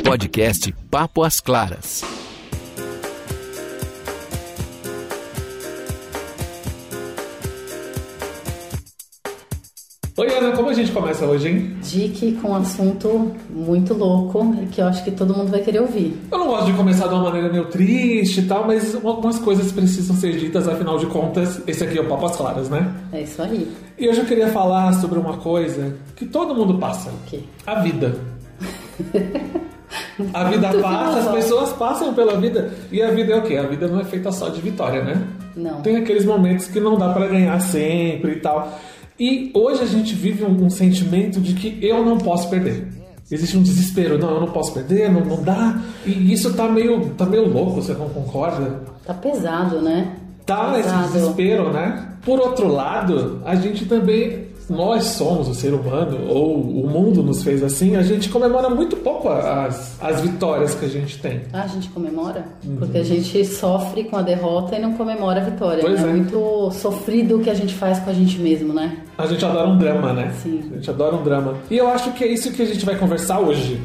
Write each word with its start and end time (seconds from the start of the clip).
Podcast 0.00 0.74
Papo 0.90 1.22
às 1.22 1.38
Claras. 1.38 2.02
Oi, 10.16 10.34
Ana, 10.34 10.56
como 10.56 10.70
a 10.70 10.72
gente 10.72 10.90
começa 10.90 11.26
hoje, 11.26 11.48
hein? 11.48 11.76
Dick 11.82 12.32
com 12.40 12.50
um 12.50 12.54
assunto 12.56 13.32
muito 13.50 13.92
louco 13.92 14.56
e 14.62 14.66
que 14.66 14.80
eu 14.80 14.86
acho 14.86 15.04
que 15.04 15.10
todo 15.10 15.36
mundo 15.36 15.50
vai 15.50 15.60
querer 15.60 15.80
ouvir. 15.80 16.18
Eu 16.32 16.38
não 16.38 16.46
gosto 16.48 16.66
de 16.66 16.72
começar 16.72 17.06
de 17.06 17.14
uma 17.14 17.24
maneira 17.24 17.50
meio 17.50 17.66
triste 17.66 18.40
e 18.40 18.46
tal, 18.46 18.66
mas 18.66 18.94
algumas 18.94 19.38
coisas 19.38 19.70
precisam 19.70 20.16
ser 20.16 20.36
ditas, 20.36 20.66
afinal 20.66 20.98
de 20.98 21.06
contas, 21.06 21.62
esse 21.66 21.84
aqui 21.84 21.98
é 21.98 22.00
o 22.00 22.08
Papo 22.08 22.26
às 22.26 22.36
Claras, 22.36 22.68
né? 22.68 22.92
É 23.12 23.22
isso 23.22 23.40
aí. 23.42 23.70
E 23.98 24.08
hoje 24.08 24.20
eu 24.20 24.26
queria 24.26 24.48
falar 24.48 24.92
sobre 24.94 25.18
uma 25.18 25.36
coisa 25.36 25.94
que 26.16 26.24
todo 26.24 26.54
mundo 26.54 26.78
passa. 26.78 27.10
O 27.10 27.28
quê? 27.28 27.40
A 27.66 27.80
vida. 27.80 28.18
A 30.32 30.44
vida 30.44 30.70
passa, 30.80 31.18
as 31.18 31.28
pessoas 31.28 31.72
passam 31.72 32.14
pela 32.14 32.36
vida. 32.38 32.70
E 32.90 33.02
a 33.02 33.10
vida 33.10 33.32
é 33.32 33.36
o 33.38 33.42
quê? 33.42 33.56
A 33.56 33.66
vida 33.66 33.88
não 33.88 34.00
é 34.00 34.04
feita 34.04 34.30
só 34.32 34.48
de 34.48 34.60
vitória, 34.60 35.02
né? 35.02 35.22
Não. 35.56 35.80
Tem 35.82 35.96
aqueles 35.96 36.24
momentos 36.24 36.66
que 36.66 36.80
não 36.80 36.96
dá 36.96 37.12
pra 37.12 37.26
ganhar 37.26 37.60
sempre 37.60 38.32
e 38.32 38.40
tal. 38.40 38.78
E 39.18 39.50
hoje 39.54 39.82
a 39.82 39.86
gente 39.86 40.14
vive 40.14 40.44
um, 40.44 40.64
um 40.64 40.70
sentimento 40.70 41.40
de 41.40 41.54
que 41.54 41.78
eu 41.84 42.04
não 42.04 42.18
posso 42.18 42.48
perder. 42.48 42.88
Existe 43.30 43.56
um 43.56 43.62
desespero, 43.62 44.18
não, 44.18 44.30
eu 44.30 44.40
não 44.40 44.50
posso 44.50 44.74
perder, 44.74 45.10
não, 45.10 45.24
não 45.24 45.42
dá. 45.42 45.80
E 46.04 46.32
isso 46.32 46.52
tá 46.54 46.68
meio, 46.68 47.10
tá 47.16 47.24
meio 47.24 47.48
louco, 47.48 47.80
você 47.80 47.94
não 47.94 48.08
concorda? 48.08 48.82
Tá 49.06 49.14
pesado, 49.14 49.80
né? 49.80 50.16
Tá 50.44 50.72
esse 50.78 50.82
Pesado. 50.88 51.12
desespero, 51.12 51.72
né? 51.72 52.08
Por 52.24 52.38
outro 52.40 52.68
lado, 52.68 53.40
a 53.44 53.54
gente 53.54 53.86
também, 53.86 54.48
nós 54.72 55.04
somos 55.04 55.48
o 55.48 55.54
ser 55.54 55.74
humano, 55.74 56.26
ou 56.28 56.54
o 56.56 56.88
mundo 56.88 57.22
nos 57.22 57.42
fez 57.42 57.62
assim, 57.62 57.96
a 57.96 58.02
gente 58.02 58.28
comemora 58.28 58.70
muito 58.70 58.96
pouco 58.96 59.28
as, 59.28 60.02
as 60.02 60.20
vitórias 60.20 60.74
que 60.74 60.86
a 60.86 60.88
gente 60.88 61.18
tem. 61.18 61.42
Ah, 61.52 61.62
a 61.62 61.66
gente 61.66 61.88
comemora? 61.90 62.44
Porque 62.78 62.98
a 62.98 63.04
gente 63.04 63.44
sofre 63.44 64.04
com 64.04 64.16
a 64.16 64.22
derrota 64.22 64.76
e 64.76 64.80
não 64.80 64.94
comemora 64.94 65.40
a 65.40 65.44
vitória. 65.44 65.82
Pois 65.82 66.00
né? 66.00 66.08
é. 66.08 66.12
muito 66.12 66.70
sofrido 66.72 67.36
o 67.36 67.40
que 67.40 67.50
a 67.50 67.54
gente 67.54 67.74
faz 67.74 67.98
com 68.00 68.10
a 68.10 68.12
gente 68.12 68.38
mesmo, 68.38 68.72
né? 68.72 68.98
A 69.18 69.26
gente 69.26 69.44
adora 69.44 69.68
um 69.68 69.78
drama, 69.78 70.12
né? 70.12 70.32
Sim. 70.42 70.62
A 70.70 70.74
gente 70.74 70.90
adora 70.90 71.14
um 71.16 71.22
drama. 71.22 71.54
E 71.70 71.76
eu 71.76 71.88
acho 71.88 72.12
que 72.12 72.24
é 72.24 72.28
isso 72.28 72.50
que 72.52 72.62
a 72.62 72.66
gente 72.66 72.84
vai 72.84 72.96
conversar 72.96 73.40
hoje. 73.40 73.80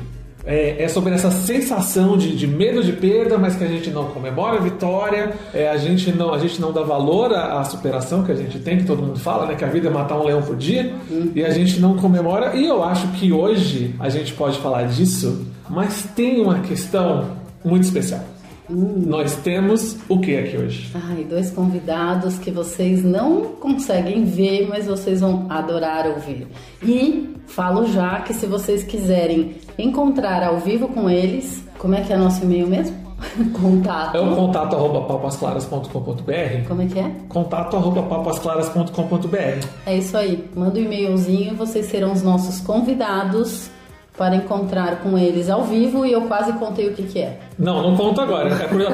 É, 0.48 0.82
é 0.82 0.88
sobre 0.88 1.14
essa 1.14 1.30
sensação 1.30 2.18
de, 2.18 2.36
de 2.36 2.48
medo 2.48 2.82
de 2.82 2.94
perda, 2.94 3.38
mas 3.38 3.56
que 3.56 3.64
a 3.66 3.68
gente 3.68 3.90
não 3.90 4.06
comemora 4.06 4.58
a 4.58 4.62
vitória, 4.62 5.34
é, 5.54 5.68
a, 5.70 5.76
gente 5.76 6.12
não, 6.12 6.34
a 6.34 6.40
gente 6.40 6.62
não 6.62 6.72
dá 6.72 6.82
valor 6.82 7.34
à, 7.34 7.60
à 7.60 7.64
superação 7.66 8.24
que 8.24 8.32
a 8.32 8.36
gente 8.36 8.58
tem, 8.60 8.78
que 8.78 8.86
todo 8.86 9.04
mundo 9.04 9.20
fala, 9.20 9.46
né? 9.46 9.56
Que 9.56 9.66
a 9.66 9.68
vida 9.68 9.90
é 9.90 9.92
matar 9.92 10.18
um 10.18 10.24
leão 10.24 10.42
por 10.42 10.56
dia, 10.56 10.96
e 11.36 11.44
a 11.44 11.50
gente 11.50 11.80
não 11.80 11.98
comemora. 11.98 12.56
E 12.56 12.66
eu 12.66 12.82
acho 12.84 13.08
que 13.10 13.32
hoje 13.32 13.94
a 14.00 14.10
gente 14.10 14.34
pode 14.34 14.58
falar 14.60 14.84
disso, 14.84 15.46
mas 15.70 16.04
tem 16.16 16.42
uma 16.42 16.60
questão 16.62 17.26
muito 17.64 17.84
especial. 17.84 18.22
Nós 18.70 19.36
temos 19.38 19.98
o 20.10 20.20
que 20.20 20.38
aqui 20.38 20.58
hoje? 20.58 20.92
Ai, 20.94 21.24
dois 21.24 21.52
convidados 21.52 22.38
que 22.38 22.52
vocês 22.52 23.04
não 23.04 23.44
conseguem 23.60 24.26
ver, 24.26 24.68
mas 24.68 24.88
vocês 24.88 25.22
vão 25.22 25.46
adorar 25.50 26.08
ouvir. 26.08 26.48
E 26.84 27.36
falo 27.48 27.88
já 27.88 28.20
que 28.22 28.34
se 28.34 28.46
vocês 28.46 28.84
quiserem 28.84 29.56
encontrar 29.78 30.44
ao 30.44 30.58
vivo 30.60 30.88
com 30.90 31.10
eles, 31.10 31.64
como 31.78 31.96
é 31.96 32.02
que 32.02 32.12
é 32.12 32.18
nosso 32.18 32.44
e-mail 32.44 32.68
mesmo? 32.68 33.08
Contato. 33.60 34.16
É 34.16 34.20
o 34.20 34.36
contato 34.36 34.76
arroba 34.76 35.02
papasclaras.com.br 35.02 36.68
Como 36.68 36.82
é 36.84 36.86
que 36.86 37.00
é? 37.00 37.12
contato 37.28 37.76
arroba 37.76 38.04
papasclaras.com.br 38.04 39.66
É 39.88 39.98
isso 39.98 40.16
aí. 40.16 40.48
Manda 40.56 40.80
um 40.80 40.84
e-mailzinho, 40.84 41.56
vocês 41.56 41.88
serão 41.88 42.12
os 42.14 42.22
nossos 42.22 42.60
convidados 42.62 43.72
para 44.18 44.36
encontrar 44.36 45.02
com 45.02 45.18
eles 45.18 45.50
ao 45.50 45.64
vivo 45.64 46.06
e 46.06 46.12
eu 46.12 46.22
quase 46.22 46.52
contei 46.54 46.88
o 46.90 46.94
que, 46.94 47.04
que 47.04 47.20
é. 47.20 47.40
Não, 47.58 47.82
não 47.84 47.96
conto 47.96 48.20
agora. 48.20 48.50
É 48.50 48.54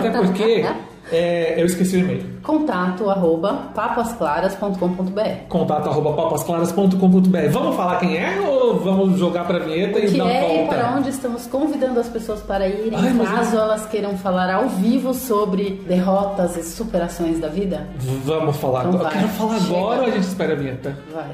até 0.09 0.11
porque 0.11 0.65
é, 1.11 1.61
eu 1.61 1.65
esqueci 1.65 1.95
o 1.97 1.99
e-mail. 1.99 2.33
Contato 2.43 3.09
arroba 3.09 3.71
papasclaras.com.br 3.73 5.21
Contato 5.47 5.89
arroba 5.89 6.13
papasclaras.com.br. 6.13 7.49
Vamos 7.51 7.75
falar 7.75 7.99
quem 7.99 8.17
é 8.17 8.39
ou 8.41 8.77
vamos 8.79 9.17
jogar 9.17 9.45
pra 9.45 9.59
vinheta 9.59 9.99
e 9.99 10.11
Que 10.11 10.17
dar 10.17 10.29
é 10.29 10.43
e 10.43 10.57
volta? 10.57 10.75
para 10.75 10.95
onde 10.97 11.09
estamos 11.09 11.47
convidando 11.47 11.99
as 11.99 12.09
pessoas 12.09 12.41
para 12.41 12.67
irem, 12.67 12.93
Ai, 12.99 13.25
caso 13.25 13.55
elas 13.57 13.85
queiram 13.85 14.17
falar 14.17 14.53
ao 14.53 14.67
vivo 14.67 15.13
sobre 15.13 15.81
derrotas 15.87 16.57
e 16.57 16.63
superações 16.63 17.39
da 17.39 17.47
vida. 17.47 17.87
Vamos 18.25 18.57
falar 18.57 18.81
Então 18.81 18.95
agora. 18.95 19.09
vai. 19.09 19.19
Quero 19.19 19.27
falar 19.29 19.59
Chega. 19.59 19.77
agora 19.77 20.01
ou 20.01 20.07
a 20.07 20.11
gente 20.11 20.23
espera 20.27 20.53
a 20.53 20.55
vinheta? 20.57 20.97
Vai. 21.13 21.31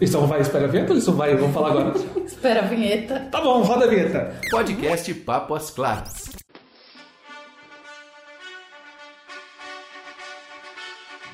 Isso 0.00 0.18
não 0.20 0.26
vai 0.26 0.40
espera 0.40 0.66
a 0.66 0.68
vinheta 0.68 0.92
ou 0.92 0.98
isso 0.98 1.12
vai? 1.12 1.34
Vamos 1.34 1.54
falar 1.54 1.70
agora. 1.70 1.94
Espera 2.26 2.60
a 2.60 2.64
vinheta. 2.66 3.28
tá 3.30 3.40
bom, 3.40 3.62
roda 3.62 3.86
a 3.86 3.88
vinheta. 3.88 4.34
Podcast 4.50 5.14
Papo 5.14 5.54
às 5.54 5.70
Claras. 5.70 6.36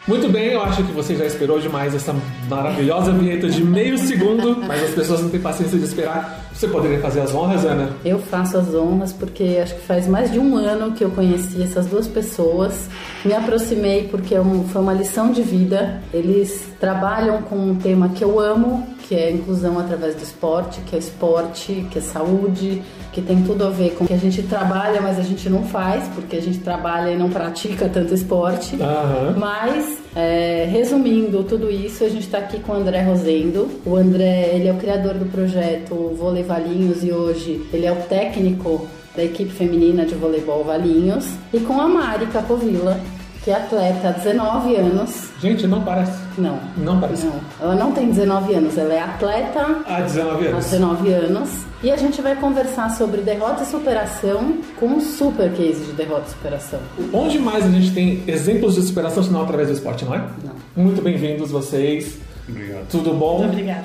Muito 0.06 0.28
bem, 0.28 0.48
eu 0.48 0.62
acho 0.62 0.82
que 0.82 0.92
você 0.92 1.14
já 1.14 1.24
esperou 1.24 1.60
demais 1.60 1.94
essa 1.94 2.12
maravilhosa 2.48 3.12
vinheta 3.12 3.48
de 3.48 3.64
meio 3.64 3.96
segundo, 3.96 4.56
mas 4.56 4.82
as 4.82 4.90
pessoas 4.90 5.22
não 5.22 5.30
têm 5.30 5.40
paciência 5.40 5.78
de 5.78 5.84
esperar. 5.84 6.40
Você 6.52 6.66
poderia 6.66 6.98
fazer 7.00 7.20
as 7.20 7.32
honras, 7.32 7.64
Ana? 7.64 7.90
Eu 8.04 8.18
faço 8.18 8.58
as 8.58 8.74
honras 8.74 9.12
porque 9.12 9.60
acho 9.62 9.76
que 9.76 9.80
faz 9.82 10.08
mais 10.08 10.32
de 10.32 10.40
um 10.40 10.56
ano 10.56 10.92
que 10.92 11.04
eu 11.04 11.10
conheci 11.12 11.62
essas 11.62 11.86
duas 11.86 12.08
pessoas. 12.08 12.88
Me 13.24 13.32
aproximei 13.32 14.08
porque 14.08 14.34
é 14.34 14.42
foi 14.72 14.82
uma 14.82 14.92
lição 14.92 15.30
de 15.30 15.40
vida. 15.40 16.02
Eles 16.12 16.72
trabalham 16.82 17.43
com 17.43 17.54
um 17.54 17.76
tema 17.76 18.09
que 18.09 18.25
eu 18.25 18.41
amo, 18.41 18.84
que 19.06 19.15
é 19.15 19.28
a 19.28 19.31
inclusão 19.31 19.78
através 19.78 20.16
do 20.16 20.22
esporte, 20.25 20.81
que 20.81 20.97
é 20.97 20.98
esporte, 20.98 21.87
que 21.88 22.00
é 22.00 22.03
saúde, 22.03 22.82
que 23.12 23.22
tem 23.22 23.41
tudo 23.44 23.65
a 23.65 23.70
ver 23.70 23.91
com 23.91 24.03
o 24.03 24.06
que 24.09 24.12
a 24.12 24.19
gente 24.19 24.43
trabalha, 24.43 25.00
mas 25.00 25.16
a 25.16 25.22
gente 25.22 25.48
não 25.48 25.62
faz, 25.62 26.09
porque 26.09 26.34
a 26.34 26.42
gente 26.42 26.59
trabalha 26.59 27.12
e 27.12 27.16
não 27.16 27.31
pratica 27.31 27.88
tanto 27.88 28.12
esporte. 28.12 28.75
Aham. 28.82 29.37
Mas, 29.38 29.97
é, 30.16 30.66
resumindo 30.69 31.44
tudo 31.44 31.71
isso, 31.71 32.03
a 32.03 32.09
gente 32.09 32.25
está 32.25 32.38
aqui 32.38 32.59
com 32.59 32.72
o 32.72 32.75
André 32.75 33.00
Rosendo. 33.03 33.71
O 33.87 33.94
André, 33.94 34.50
ele 34.53 34.66
é 34.66 34.72
o 34.72 34.76
criador 34.76 35.15
do 35.15 35.26
projeto 35.26 35.94
Vôlei 36.19 36.42
Valinhos 36.42 37.04
e 37.04 37.12
hoje 37.12 37.65
ele 37.72 37.87
é 37.87 37.92
o 37.92 38.03
técnico 38.09 38.88
da 39.15 39.22
equipe 39.22 39.53
feminina 39.53 40.04
de 40.04 40.16
voleibol 40.16 40.65
Valinhos. 40.65 41.26
E 41.54 41.60
com 41.60 41.81
a 41.81 41.87
Mari 41.87 42.26
Capovilla, 42.26 42.98
que 43.44 43.53
é 43.53 43.54
atleta 43.54 44.09
há 44.09 44.10
19 44.10 44.75
anos. 44.75 45.31
Gente, 45.41 45.65
não 45.69 45.81
parece. 45.84 46.22
Não. 46.38 46.59
Não 46.76 47.00
parece. 47.00 47.26
Não, 47.26 47.41
ela 47.60 47.75
não 47.75 47.93
tem 47.93 48.09
19 48.09 48.54
anos, 48.54 48.78
ela 48.78 48.93
é 48.93 49.00
atleta 49.00 49.82
Há 49.87 50.00
19 50.00 50.47
há 50.47 50.50
anos. 50.50 50.65
19 50.65 51.12
anos. 51.12 51.50
E 51.82 51.91
a 51.91 51.97
gente 51.97 52.22
vai 52.22 52.37
conversar 52.37 52.91
sobre 52.91 53.22
derrota 53.22 53.65
e 53.65 53.66
superação 53.66 54.59
com 54.78 54.87
um 54.87 55.00
super 55.00 55.53
case 55.53 55.84
de 55.84 55.92
derrota 55.92 56.25
e 56.28 56.31
superação. 56.31 56.81
Onde 57.12 57.38
mais 57.38 57.65
a 57.65 57.69
gente 57.69 57.92
tem 57.92 58.22
exemplos 58.26 58.76
de 58.76 58.82
superação 58.82 59.22
senão 59.22 59.42
através 59.42 59.69
do 59.69 59.75
esporte, 59.75 60.04
não 60.04 60.15
é? 60.15 60.19
Não. 60.19 60.84
Muito 60.84 61.03
bem-vindos 61.03 61.50
vocês. 61.50 62.19
Obrigado. 62.48 62.88
Tudo 62.88 63.15
bom? 63.15 63.44
Obrigada. 63.44 63.84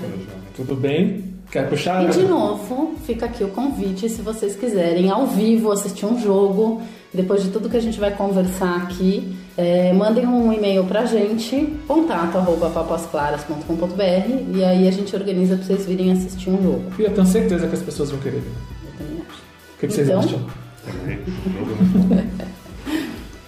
Tudo 0.56 0.76
bem? 0.76 1.38
Quer 1.52 1.70
puxar? 1.70 2.04
E 2.04 2.10
de 2.10 2.24
novo, 2.24 2.96
fica 3.06 3.26
aqui 3.26 3.44
o 3.44 3.48
convite, 3.50 4.10
se 4.10 4.22
vocês 4.22 4.56
quiserem 4.56 5.10
ao 5.10 5.26
vivo 5.28 5.72
assistir 5.72 6.06
um 6.06 6.20
jogo, 6.20 6.82
depois 7.14 7.42
de 7.44 7.50
tudo 7.50 7.70
que 7.70 7.78
a 7.78 7.82
gente 7.82 8.00
vai 8.00 8.12
conversar 8.12 8.76
aqui, 8.84 9.36
é, 9.58 9.92
mandem 9.94 10.26
um 10.28 10.52
e-mail 10.54 10.84
pra 10.86 11.06
gente, 11.06 11.74
contato 11.88 12.38
arroba 12.38 12.70
papasclaras.com.br 12.70 14.56
e 14.56 14.64
aí 14.64 14.88
a 14.88 14.92
gente 14.92 15.16
organiza 15.16 15.56
pra 15.56 15.66
vocês 15.66 15.86
virem 15.86 16.12
assistir 16.12 16.50
um 16.50 16.62
jogo. 16.62 16.84
E 17.00 17.04
eu 17.04 17.12
tenho 17.14 17.26
certeza 17.26 17.68
que 17.68 17.76
as 17.76 17.82
pessoas 17.82 18.12
vão 18.12 18.20
querer 18.20 18.42
ver. 18.42 18.52
Eu 18.86 18.92
também 18.98 19.22
acho. 19.28 19.38
O 19.40 19.80
que, 19.80 19.88
que 19.88 19.94
vocês 19.94 20.08
Então? 20.10 20.20
acham? 20.20 20.40
Também. 20.86 21.20
Jogo. 21.58 22.28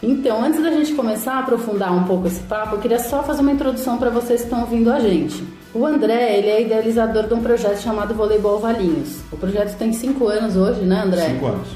Então, 0.01 0.41
antes 0.43 0.61
da 0.63 0.71
gente 0.71 0.93
começar 0.93 1.33
a 1.33 1.39
aprofundar 1.39 1.93
um 1.93 2.05
pouco 2.05 2.27
esse 2.27 2.39
papo, 2.41 2.75
eu 2.75 2.79
queria 2.79 2.99
só 2.99 3.21
fazer 3.21 3.41
uma 3.41 3.51
introdução 3.51 3.97
para 3.97 4.09
vocês 4.09 4.39
que 4.41 4.45
estão 4.47 4.61
ouvindo 4.61 4.91
a 4.91 4.99
gente. 4.99 5.43
O 5.73 5.85
André, 5.85 6.37
ele 6.37 6.47
é 6.47 6.61
idealizador 6.61 7.27
de 7.27 7.33
um 7.33 7.41
projeto 7.41 7.79
chamado 7.79 8.13
Voleibol 8.13 8.59
Valinhos. 8.59 9.17
O 9.31 9.35
projeto 9.37 9.77
tem 9.77 9.91
cinco 9.91 10.27
anos 10.27 10.55
hoje, 10.55 10.81
né, 10.81 11.01
André? 11.05 11.27
Cinco 11.29 11.47
anos. 11.47 11.67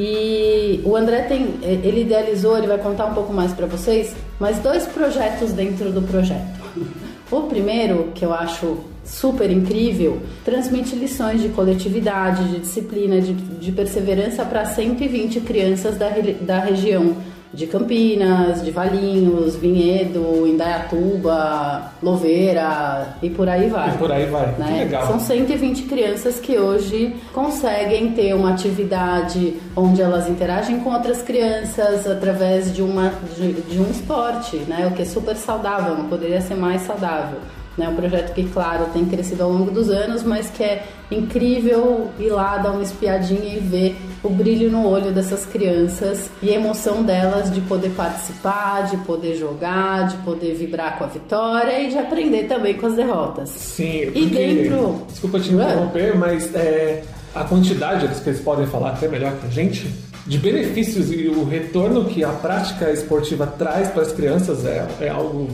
E 0.00 0.80
o 0.84 0.94
André 0.94 1.22
tem, 1.22 1.54
ele 1.60 2.02
idealizou, 2.02 2.56
ele 2.56 2.68
vai 2.68 2.78
contar 2.78 3.06
um 3.06 3.14
pouco 3.14 3.32
mais 3.32 3.52
para 3.52 3.66
vocês, 3.66 4.14
mas 4.38 4.60
dois 4.60 4.86
projetos 4.86 5.50
dentro 5.52 5.90
do 5.90 6.02
projeto. 6.02 6.56
O 7.28 7.40
primeiro, 7.42 8.12
que 8.14 8.24
eu 8.24 8.32
acho 8.32 8.78
super 9.04 9.50
incrível, 9.50 10.22
transmite 10.44 10.94
lições 10.94 11.42
de 11.42 11.48
coletividade, 11.48 12.44
de 12.48 12.60
disciplina, 12.60 13.20
de, 13.20 13.32
de 13.32 13.72
perseverança 13.72 14.44
para 14.44 14.64
120 14.66 15.40
crianças 15.40 15.98
da, 15.98 16.10
da 16.42 16.60
região 16.60 17.16
de 17.52 17.66
Campinas, 17.66 18.62
de 18.62 18.70
Valinhos, 18.70 19.56
Vinhedo, 19.56 20.46
Indaiatuba, 20.46 21.92
Louveira 22.02 23.16
e 23.22 23.30
por 23.30 23.48
aí 23.48 23.68
vai. 23.68 23.94
E 23.94 23.98
por 23.98 24.12
aí 24.12 24.26
vai. 24.26 24.54
Que 24.54 24.60
né? 24.60 24.84
legal. 24.84 25.06
São 25.06 25.18
120 25.18 25.82
crianças 25.84 26.38
que 26.38 26.58
hoje 26.58 27.16
conseguem 27.32 28.12
ter 28.12 28.34
uma 28.34 28.50
atividade 28.50 29.54
onde 29.74 30.02
elas 30.02 30.28
interagem 30.28 30.80
com 30.80 30.90
outras 30.90 31.22
crianças 31.22 32.06
através 32.06 32.74
de, 32.74 32.82
uma, 32.82 33.12
de, 33.36 33.52
de 33.52 33.78
um 33.78 33.90
esporte, 33.90 34.56
né? 34.68 34.86
o 34.86 34.94
que 34.94 35.02
é 35.02 35.06
super 35.06 35.36
saudável, 35.36 35.96
não 35.96 36.08
poderia 36.08 36.40
ser 36.40 36.54
mais 36.54 36.82
saudável. 36.82 37.38
né? 37.76 37.88
Um 37.88 37.96
projeto 37.96 38.34
que, 38.34 38.44
claro, 38.44 38.86
tem 38.92 39.06
crescido 39.06 39.42
ao 39.42 39.50
longo 39.50 39.70
dos 39.70 39.88
anos, 39.88 40.22
mas 40.22 40.50
que 40.50 40.62
é 40.62 40.84
incrível 41.10 42.10
ir 42.18 42.30
lá 42.30 42.58
dar 42.58 42.72
uma 42.72 42.82
espiadinha 42.82 43.54
e 43.54 43.58
ver 43.58 43.96
o 44.22 44.28
brilho 44.30 44.70
no 44.70 44.86
olho 44.88 45.12
dessas 45.12 45.46
crianças 45.46 46.28
e 46.42 46.50
a 46.50 46.54
emoção 46.56 47.02
delas 47.02 47.52
de 47.52 47.60
poder 47.62 47.90
participar, 47.90 48.86
de 48.90 48.96
poder 48.98 49.36
jogar, 49.36 50.08
de 50.08 50.16
poder 50.18 50.54
vibrar 50.54 50.98
com 50.98 51.04
a 51.04 51.06
vitória 51.06 51.80
e 51.82 51.88
de 51.90 51.98
aprender 51.98 52.44
também 52.44 52.74
com 52.74 52.86
as 52.86 52.94
derrotas. 52.94 53.48
Sim, 53.50 54.02
E 54.02 54.06
porque- 54.10 54.26
dentro- 54.36 55.02
Desculpa 55.08 55.38
te 55.40 55.52
interromper, 55.52 56.16
mas 56.16 56.54
é, 56.54 57.02
a 57.34 57.44
quantidade 57.44 58.04
eles 58.06 58.18
que 58.20 58.28
eles 58.30 58.40
podem 58.40 58.66
falar 58.66 58.90
até 58.90 59.06
melhor 59.08 59.32
que 59.36 59.46
a 59.46 59.50
gente 59.50 59.88
de 60.26 60.36
benefícios 60.36 61.10
e 61.12 61.28
o 61.28 61.44
retorno 61.44 62.04
que 62.04 62.22
a 62.24 62.28
prática 62.30 62.90
esportiva 62.90 63.46
traz 63.46 63.88
para 63.88 64.02
as 64.02 64.12
crianças 64.12 64.64
é, 64.66 64.86
é 65.00 65.08
algo 65.08 65.48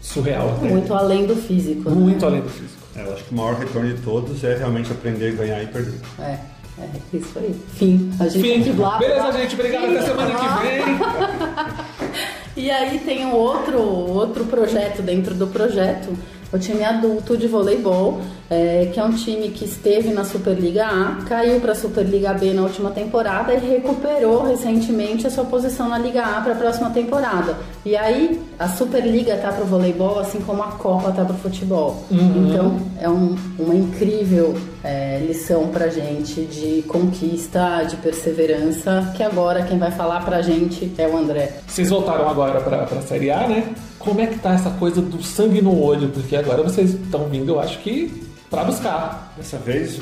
surreal 0.00 0.50
até. 0.56 0.68
Muito 0.68 0.94
além 0.94 1.26
do 1.26 1.34
físico. 1.36 1.88
né? 1.90 1.96
Muito 1.96 2.24
além 2.24 2.40
do 2.42 2.48
físico. 2.48 2.78
É, 2.96 3.02
eu 3.02 3.12
acho 3.14 3.24
que 3.24 3.32
o 3.32 3.36
maior 3.36 3.54
retorno 3.54 3.88
de 3.94 4.00
todos 4.02 4.42
é 4.44 4.56
realmente 4.56 4.90
aprender, 4.92 5.32
ganhar 5.34 5.62
e 5.62 5.66
perder. 5.66 5.94
É, 6.18 6.36
é 6.82 7.16
isso 7.16 7.38
aí. 7.38 7.54
Fim. 7.74 8.12
A 8.18 8.28
gente 8.28 8.42
Fim. 8.42 8.62
que 8.62 8.72
blá, 8.72 8.98
Beleza, 8.98 9.22
blá. 9.22 9.32
gente. 9.32 9.54
Obrigado. 9.54 9.84
Até 9.84 10.02
semana 10.02 10.30
que 10.34 10.62
vem. 10.62 11.80
E 12.56 12.70
aí 12.70 12.98
tem 12.98 13.24
um 13.24 13.32
outro, 13.32 13.80
outro 13.80 14.44
projeto 14.44 15.00
dentro 15.02 15.34
do 15.34 15.46
projeto, 15.46 16.10
o 16.52 16.58
time 16.58 16.82
adulto 16.84 17.36
de 17.36 17.46
voleibol, 17.46 18.20
é, 18.50 18.90
que 18.92 18.98
é 18.98 19.04
um 19.04 19.12
time 19.12 19.48
que 19.50 19.64
esteve 19.64 20.08
na 20.10 20.24
Superliga 20.24 20.84
A, 20.86 21.18
caiu 21.28 21.60
para 21.60 21.72
a 21.72 21.74
Superliga 21.74 22.32
B 22.34 22.52
na 22.52 22.62
última 22.62 22.90
temporada 22.90 23.54
e 23.54 23.58
recuperou 23.58 24.42
recentemente 24.44 25.26
a 25.26 25.30
sua 25.30 25.44
posição 25.44 25.88
na 25.88 25.96
Liga 25.98 26.22
A 26.24 26.40
para 26.40 26.52
a 26.54 26.56
próxima 26.56 26.90
temporada. 26.90 27.56
E 27.84 27.96
aí 27.96 28.40
a 28.58 28.68
Superliga 28.68 29.36
tá 29.36 29.52
para 29.52 29.62
o 29.62 29.66
voleibol, 29.66 30.18
assim 30.18 30.40
como 30.40 30.62
a 30.62 30.68
Copa 30.72 31.12
tá 31.12 31.24
para 31.24 31.34
o 31.34 31.38
futebol. 31.38 32.04
Então 32.10 32.76
é 33.00 33.08
um- 33.08 33.36
uma 33.58 33.74
incrível 33.74 34.54
é, 34.82 35.18
lição 35.26 35.68
pra 35.68 35.88
gente 35.88 36.40
de 36.46 36.82
conquista, 36.88 37.84
de 37.88 37.96
perseverança, 37.96 39.12
que 39.16 39.22
agora 39.22 39.62
quem 39.62 39.78
vai 39.78 39.90
falar 39.90 40.24
pra 40.24 40.40
gente 40.42 40.90
é 40.96 41.06
o 41.06 41.16
André. 41.16 41.52
Vocês 41.66 41.90
voltaram 41.90 42.28
agora 42.28 42.60
para 42.60 42.82
a 42.84 43.02
Série 43.02 43.30
A, 43.30 43.46
né? 43.46 43.64
Como 44.00 44.18
é 44.18 44.26
que 44.26 44.38
tá 44.38 44.54
essa 44.54 44.70
coisa 44.70 45.02
do 45.02 45.22
sangue 45.22 45.60
no 45.60 45.78
olho? 45.78 46.08
Porque 46.08 46.34
agora 46.34 46.62
vocês 46.62 46.94
estão 46.94 47.28
vindo, 47.28 47.52
eu 47.52 47.60
acho 47.60 47.78
que, 47.80 48.24
para 48.48 48.64
buscar. 48.64 49.34
Dessa 49.36 49.58
vez, 49.58 50.00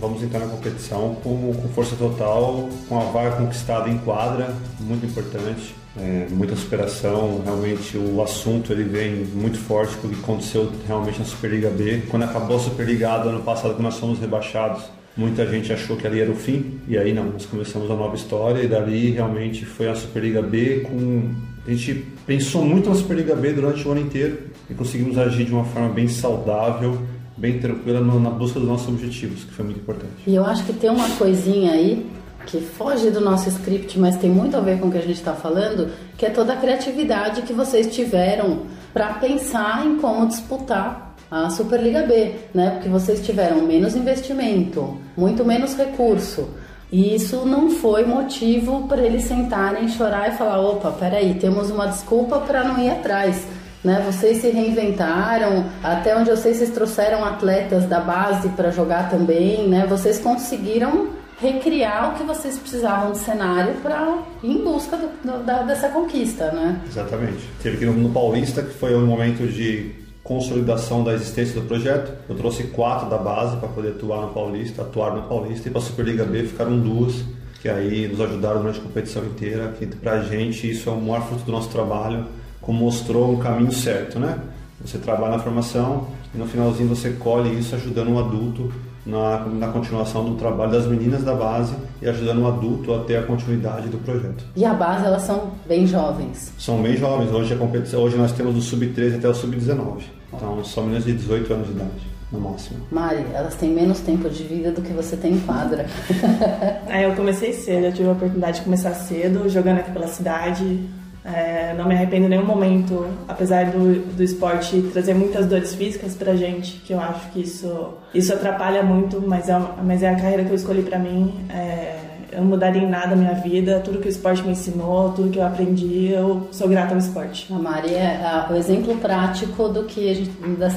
vamos 0.00 0.22
entrar 0.22 0.40
na 0.40 0.46
competição 0.46 1.14
com, 1.22 1.52
com 1.52 1.68
força 1.68 1.94
total, 1.94 2.70
com 2.88 2.98
a 2.98 3.04
vaga 3.04 3.36
conquistada 3.36 3.90
em 3.90 3.98
quadra, 3.98 4.54
muito 4.80 5.04
importante. 5.04 5.74
É, 5.96 6.26
muita 6.30 6.56
superação, 6.56 7.42
realmente 7.44 7.96
o 7.98 8.20
assunto 8.22 8.72
ele 8.72 8.82
vem 8.82 9.26
muito 9.26 9.58
forte 9.58 9.94
com 9.98 10.08
o 10.08 10.10
que 10.10 10.18
aconteceu 10.18 10.72
realmente 10.88 11.18
na 11.18 11.26
Superliga 11.26 11.68
B. 11.68 12.02
Quando 12.10 12.22
acabou 12.22 12.56
a 12.56 12.60
Superliga 12.60 13.18
do 13.18 13.28
ano 13.28 13.42
passado, 13.42 13.76
que 13.76 13.82
nós 13.82 13.98
fomos 13.98 14.18
rebaixados, 14.18 14.84
muita 15.14 15.46
gente 15.46 15.70
achou 15.70 15.98
que 15.98 16.06
ali 16.06 16.18
era 16.18 16.30
o 16.30 16.34
fim, 16.34 16.80
e 16.88 16.96
aí 16.96 17.12
não, 17.12 17.26
nós 17.26 17.44
começamos 17.44 17.90
a 17.90 17.94
nova 17.94 18.16
história 18.16 18.62
e 18.62 18.66
dali 18.66 19.10
realmente 19.10 19.66
foi 19.66 19.86
a 19.88 19.94
Superliga 19.94 20.40
B 20.40 20.80
com... 20.80 21.53
A 21.66 21.70
gente 21.70 22.06
pensou 22.26 22.62
muito 22.62 22.88
na 22.88 22.94
Superliga 22.94 23.34
B 23.34 23.52
durante 23.52 23.86
o 23.86 23.92
ano 23.92 24.00
inteiro 24.00 24.38
e 24.68 24.74
conseguimos 24.74 25.16
agir 25.16 25.44
de 25.44 25.52
uma 25.52 25.64
forma 25.64 25.88
bem 25.88 26.08
saudável, 26.08 26.98
bem 27.36 27.58
tranquila 27.58 28.00
na 28.00 28.30
busca 28.30 28.60
dos 28.60 28.68
nossos 28.68 28.88
objetivos, 28.88 29.44
que 29.44 29.52
foi 29.52 29.64
muito 29.64 29.80
importante. 29.80 30.12
E 30.26 30.34
eu 30.34 30.44
acho 30.44 30.64
que 30.64 30.72
tem 30.72 30.90
uma 30.90 31.08
coisinha 31.10 31.72
aí 31.72 32.06
que 32.46 32.60
foge 32.60 33.10
do 33.10 33.20
nosso 33.20 33.48
script, 33.48 33.98
mas 33.98 34.16
tem 34.16 34.30
muito 34.30 34.56
a 34.56 34.60
ver 34.60 34.78
com 34.78 34.88
o 34.88 34.90
que 34.90 34.98
a 34.98 35.02
gente 35.02 35.14
está 35.14 35.32
falando, 35.32 35.90
que 36.18 36.26
é 36.26 36.30
toda 36.30 36.52
a 36.52 36.56
criatividade 36.56 37.42
que 37.42 37.52
vocês 37.52 37.94
tiveram 37.94 38.62
para 38.92 39.14
pensar 39.14 39.86
em 39.86 39.96
como 39.96 40.26
disputar 40.26 41.14
a 41.30 41.48
Superliga 41.50 42.02
B, 42.02 42.32
né? 42.52 42.70
Porque 42.72 42.88
vocês 42.88 43.24
tiveram 43.24 43.62
menos 43.66 43.96
investimento, 43.96 44.98
muito 45.16 45.44
menos 45.44 45.74
recurso. 45.74 46.48
E 46.92 47.14
isso 47.14 47.44
não 47.46 47.70
foi 47.70 48.04
motivo 48.04 48.86
para 48.86 49.02
eles 49.02 49.24
sentarem, 49.24 49.88
chorar 49.88 50.32
e 50.32 50.36
falar: 50.36 50.60
opa, 50.60 50.90
peraí, 50.92 51.34
temos 51.34 51.70
uma 51.70 51.86
desculpa 51.86 52.38
para 52.38 52.62
não 52.64 52.78
ir 52.78 52.90
atrás. 52.90 53.46
Né? 53.82 54.02
Vocês 54.06 54.38
se 54.38 54.48
reinventaram, 54.48 55.66
até 55.82 56.16
onde 56.16 56.30
eu 56.30 56.36
sei, 56.38 56.54
vocês 56.54 56.70
trouxeram 56.70 57.22
atletas 57.24 57.84
da 57.86 58.00
base 58.00 58.48
para 58.50 58.70
jogar 58.70 59.10
também, 59.10 59.68
né? 59.68 59.84
Vocês 59.86 60.18
conseguiram 60.18 61.08
recriar 61.38 62.12
o 62.14 62.14
que 62.16 62.22
vocês 62.22 62.56
precisavam 62.58 63.12
de 63.12 63.18
cenário 63.18 63.74
para 63.82 64.16
ir 64.42 64.52
em 64.52 64.64
busca 64.64 64.96
do- 64.96 65.10
do- 65.22 65.42
da- 65.44 65.62
dessa 65.64 65.88
conquista, 65.90 66.50
né? 66.52 66.80
Exatamente. 66.88 67.44
Teve 67.62 67.76
que 67.76 67.84
no 67.84 68.08
Paulista, 68.10 68.62
que 68.62 68.72
foi 68.72 68.94
um 68.96 69.04
momento 69.04 69.46
de 69.46 69.90
consolidação 70.24 71.04
da 71.04 71.12
existência 71.12 71.60
do 71.60 71.68
projeto. 71.68 72.12
Eu 72.28 72.34
trouxe 72.34 72.64
quatro 72.64 73.08
da 73.10 73.18
base 73.18 73.58
para 73.58 73.68
poder 73.68 73.90
atuar 73.90 74.22
no 74.22 74.28
Paulista, 74.28 74.82
atuar 74.82 75.14
no 75.14 75.22
Paulista 75.22 75.68
e 75.68 75.70
para 75.70 75.80
a 75.80 75.84
Superliga 75.84 76.24
B 76.24 76.44
ficaram 76.44 76.80
duas, 76.80 77.22
que 77.60 77.68
aí 77.68 78.08
nos 78.08 78.20
ajudaram 78.20 78.60
durante 78.60 78.80
a 78.80 78.82
competição 78.82 79.22
inteira. 79.24 79.74
Que 79.78 79.86
para 79.86 80.12
a 80.12 80.22
gente 80.22 80.68
isso 80.68 80.88
é 80.88 80.92
o 80.92 81.00
maior 81.00 81.28
fruto 81.28 81.44
do 81.44 81.52
nosso 81.52 81.68
trabalho, 81.68 82.24
como 82.60 82.80
mostrou 82.80 83.32
um 83.32 83.38
caminho 83.38 83.70
certo, 83.70 84.18
né? 84.18 84.38
Você 84.80 84.98
trabalha 84.98 85.36
na 85.36 85.42
formação 85.42 86.08
e 86.34 86.38
no 86.38 86.46
finalzinho 86.46 86.88
você 86.88 87.10
colhe 87.10 87.58
isso 87.58 87.74
ajudando 87.74 88.08
um 88.08 88.18
adulto 88.18 88.72
na, 89.04 89.40
na 89.40 89.68
continuação 89.68 90.24
do 90.24 90.36
trabalho 90.36 90.72
das 90.72 90.86
meninas 90.86 91.22
da 91.22 91.34
base 91.34 91.74
e 92.00 92.08
ajudando 92.08 92.42
o 92.42 92.46
adulto 92.46 92.94
a 92.94 93.00
ter 93.00 93.16
a 93.16 93.22
continuidade 93.22 93.88
do 93.88 93.98
projeto. 93.98 94.44
E 94.56 94.64
a 94.64 94.72
base, 94.72 95.04
elas 95.04 95.22
são 95.22 95.52
bem 95.68 95.86
jovens. 95.86 96.52
São 96.58 96.82
bem 96.82 96.96
jovens. 96.96 97.30
Hoje 97.30 97.52
a 97.52 97.56
competição, 97.56 98.00
hoje 98.00 98.16
nós 98.16 98.32
temos 98.32 98.54
do 98.54 98.62
sub-13 98.62 99.16
até 99.16 99.28
o 99.28 99.34
sub-19. 99.34 100.02
Então 100.36 100.64
são 100.64 100.84
meninas 100.84 101.04
de 101.04 101.12
18 101.12 101.52
anos 101.52 101.66
de 101.66 101.72
idade, 101.72 102.06
no 102.30 102.40
máximo. 102.40 102.80
Mari, 102.90 103.24
elas 103.32 103.54
têm 103.54 103.70
menos 103.70 104.00
tempo 104.00 104.28
de 104.28 104.42
vida 104.44 104.70
do 104.70 104.82
que 104.82 104.92
você 104.92 105.16
tem 105.16 105.34
em 105.34 105.40
quadra. 105.40 105.86
É, 106.86 107.06
eu 107.06 107.14
comecei 107.16 107.52
cedo, 107.52 107.86
eu 107.86 107.92
tive 107.92 108.08
a 108.08 108.12
oportunidade 108.12 108.58
de 108.58 108.64
começar 108.64 108.94
cedo, 108.94 109.48
jogando 109.48 109.78
aqui 109.78 109.90
pela 109.90 110.06
cidade. 110.06 110.88
É, 111.24 111.74
não 111.76 111.88
me 111.88 111.94
arrependo 111.94 112.26
em 112.26 112.28
nenhum 112.28 112.44
momento, 112.44 113.06
apesar 113.26 113.70
do, 113.70 114.14
do 114.14 114.22
esporte 114.22 114.80
trazer 114.92 115.14
muitas 115.14 115.46
dores 115.46 115.74
físicas 115.74 116.14
pra 116.14 116.36
gente, 116.36 116.76
que 116.82 116.92
eu 116.92 117.00
acho 117.00 117.30
que 117.30 117.40
isso, 117.40 117.94
isso 118.14 118.32
atrapalha 118.32 118.82
muito, 118.82 119.20
mas 119.26 119.48
é, 119.48 119.58
mas 119.82 120.02
é 120.02 120.10
a 120.10 120.14
carreira 120.14 120.44
que 120.44 120.50
eu 120.50 120.54
escolhi 120.54 120.82
pra 120.82 120.98
mim. 120.98 121.46
É, 121.48 122.03
eu 122.34 122.40
não 122.42 122.48
mudaria 122.48 122.82
em 122.82 122.88
nada 122.90 123.12
a 123.14 123.16
minha 123.16 123.34
vida, 123.34 123.80
tudo 123.84 123.98
que 123.98 124.08
o 124.08 124.10
esporte 124.10 124.42
me 124.42 124.52
ensinou, 124.52 125.12
tudo 125.12 125.30
que 125.30 125.38
eu 125.38 125.46
aprendi, 125.46 126.08
eu 126.10 126.48
sou 126.52 126.68
grata 126.68 126.92
ao 126.94 126.98
esporte. 126.98 127.52
A 127.52 127.58
Mari 127.58 127.94
é 127.94 128.16
a- 128.24 128.48
o 128.50 128.56
exemplo 128.56 128.96
prático 128.96 129.68
do 129.68 129.84
que 129.84 130.10
a 130.10 130.14
gente 130.14 130.30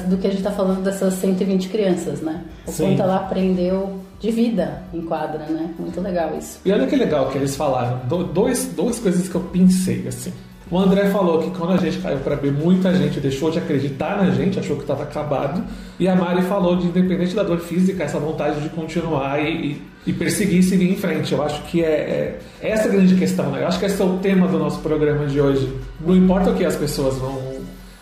do 0.08 0.16
que 0.16 0.26
a 0.26 0.30
gente 0.30 0.38
está 0.40 0.50
falando 0.52 0.82
dessas 0.82 1.14
120 1.14 1.68
crianças, 1.68 2.20
né? 2.20 2.42
O 2.66 2.70
Sim. 2.70 2.84
quanto 2.90 3.02
ela 3.02 3.16
aprendeu 3.16 3.98
de 4.20 4.30
vida 4.30 4.82
em 4.92 5.02
quadra, 5.02 5.44
né? 5.46 5.70
Muito 5.78 6.00
legal 6.00 6.30
isso. 6.36 6.60
E 6.64 6.72
olha 6.72 6.86
que 6.86 6.96
legal 6.96 7.28
que 7.28 7.38
eles 7.38 7.54
falaram. 7.54 8.00
Do- 8.08 8.24
Dois, 8.24 8.66
duas 8.74 8.98
coisas 8.98 9.28
que 9.28 9.34
eu 9.34 9.40
pensei, 9.42 10.06
assim. 10.08 10.32
O 10.70 10.78
André 10.78 11.06
falou 11.10 11.38
que 11.42 11.50
quando 11.58 11.72
a 11.72 11.76
gente 11.78 11.98
caiu 11.98 12.18
para 12.18 12.36
B, 12.36 12.50
muita 12.50 12.92
gente 12.94 13.18
deixou 13.20 13.50
de 13.50 13.58
acreditar 13.58 14.18
na 14.22 14.30
gente, 14.32 14.58
achou 14.58 14.76
que 14.76 14.82
estava 14.82 15.02
acabado. 15.04 15.62
E 15.98 16.06
a 16.06 16.14
Mari 16.14 16.42
falou 16.42 16.76
de, 16.76 16.86
independente 16.88 17.34
da 17.34 17.42
dor 17.42 17.58
física, 17.60 18.04
essa 18.04 18.18
vontade 18.18 18.60
de 18.60 18.68
continuar 18.68 19.42
e, 19.42 19.50
e- 19.72 19.82
e 20.06 20.12
perseguir 20.12 20.58
e 20.58 20.62
seguir 20.62 20.90
em 20.90 20.96
frente. 20.96 21.32
Eu 21.32 21.42
acho 21.42 21.62
que 21.62 21.82
é, 21.82 22.38
é 22.60 22.70
essa 22.70 22.88
a 22.88 22.92
grande 22.92 23.14
questão, 23.14 23.50
né? 23.50 23.62
Eu 23.62 23.68
acho 23.68 23.78
que 23.78 23.86
esse 23.86 24.00
é 24.00 24.04
o 24.04 24.18
tema 24.18 24.46
do 24.46 24.58
nosso 24.58 24.80
programa 24.80 25.26
de 25.26 25.40
hoje. 25.40 25.72
Não 26.00 26.14
importa 26.14 26.50
o 26.50 26.54
que 26.54 26.64
as 26.64 26.76
pessoas 26.76 27.16
vão, 27.16 27.38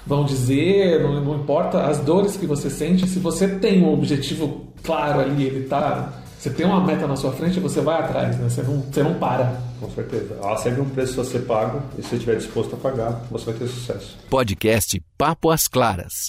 vão 0.07 0.25
dizer, 0.25 1.01
não, 1.03 1.21
não 1.21 1.37
importa 1.37 1.83
as 1.83 1.99
dores 2.01 2.37
que 2.37 2.47
você 2.47 2.69
sente, 2.69 3.07
se 3.09 3.19
você 3.21 3.47
tem 3.49 3.83
um 3.83 3.93
objetivo 3.93 4.65
claro 4.83 5.21
ali, 5.21 5.45
ele 5.45 5.65
tá. 5.69 6.13
Você 6.39 6.51
tem 6.51 6.67
uma 6.67 6.81
meta 6.85 7.07
na 7.07 7.17
sua 7.17 7.33
frente, 7.33 7.59
você 7.61 7.81
vai 7.81 7.99
atrás, 8.01 8.37
né? 8.37 8.49
Você 8.49 8.63
não, 8.63 8.83
você 8.91 9.03
não 9.03 9.15
para. 9.15 9.53
Com 9.81 9.91
certeza. 9.91 10.39
Há 10.43 10.57
sempre 10.57 10.81
um 10.81 10.89
preço 10.89 11.21
a 11.21 11.25
ser 11.25 11.41
pago 11.41 11.83
e 11.99 12.03
se 12.03 12.09
você 12.09 12.17
estiver 12.17 12.37
disposto 12.37 12.75
a 12.75 12.79
pagar, 12.79 13.23
você 13.31 13.47
vai 13.47 13.55
ter 13.55 13.69
sucesso. 13.69 14.17
Podcast 14.31 15.03
Papo 15.19 15.51
às 15.51 15.69
Claras. 15.69 16.29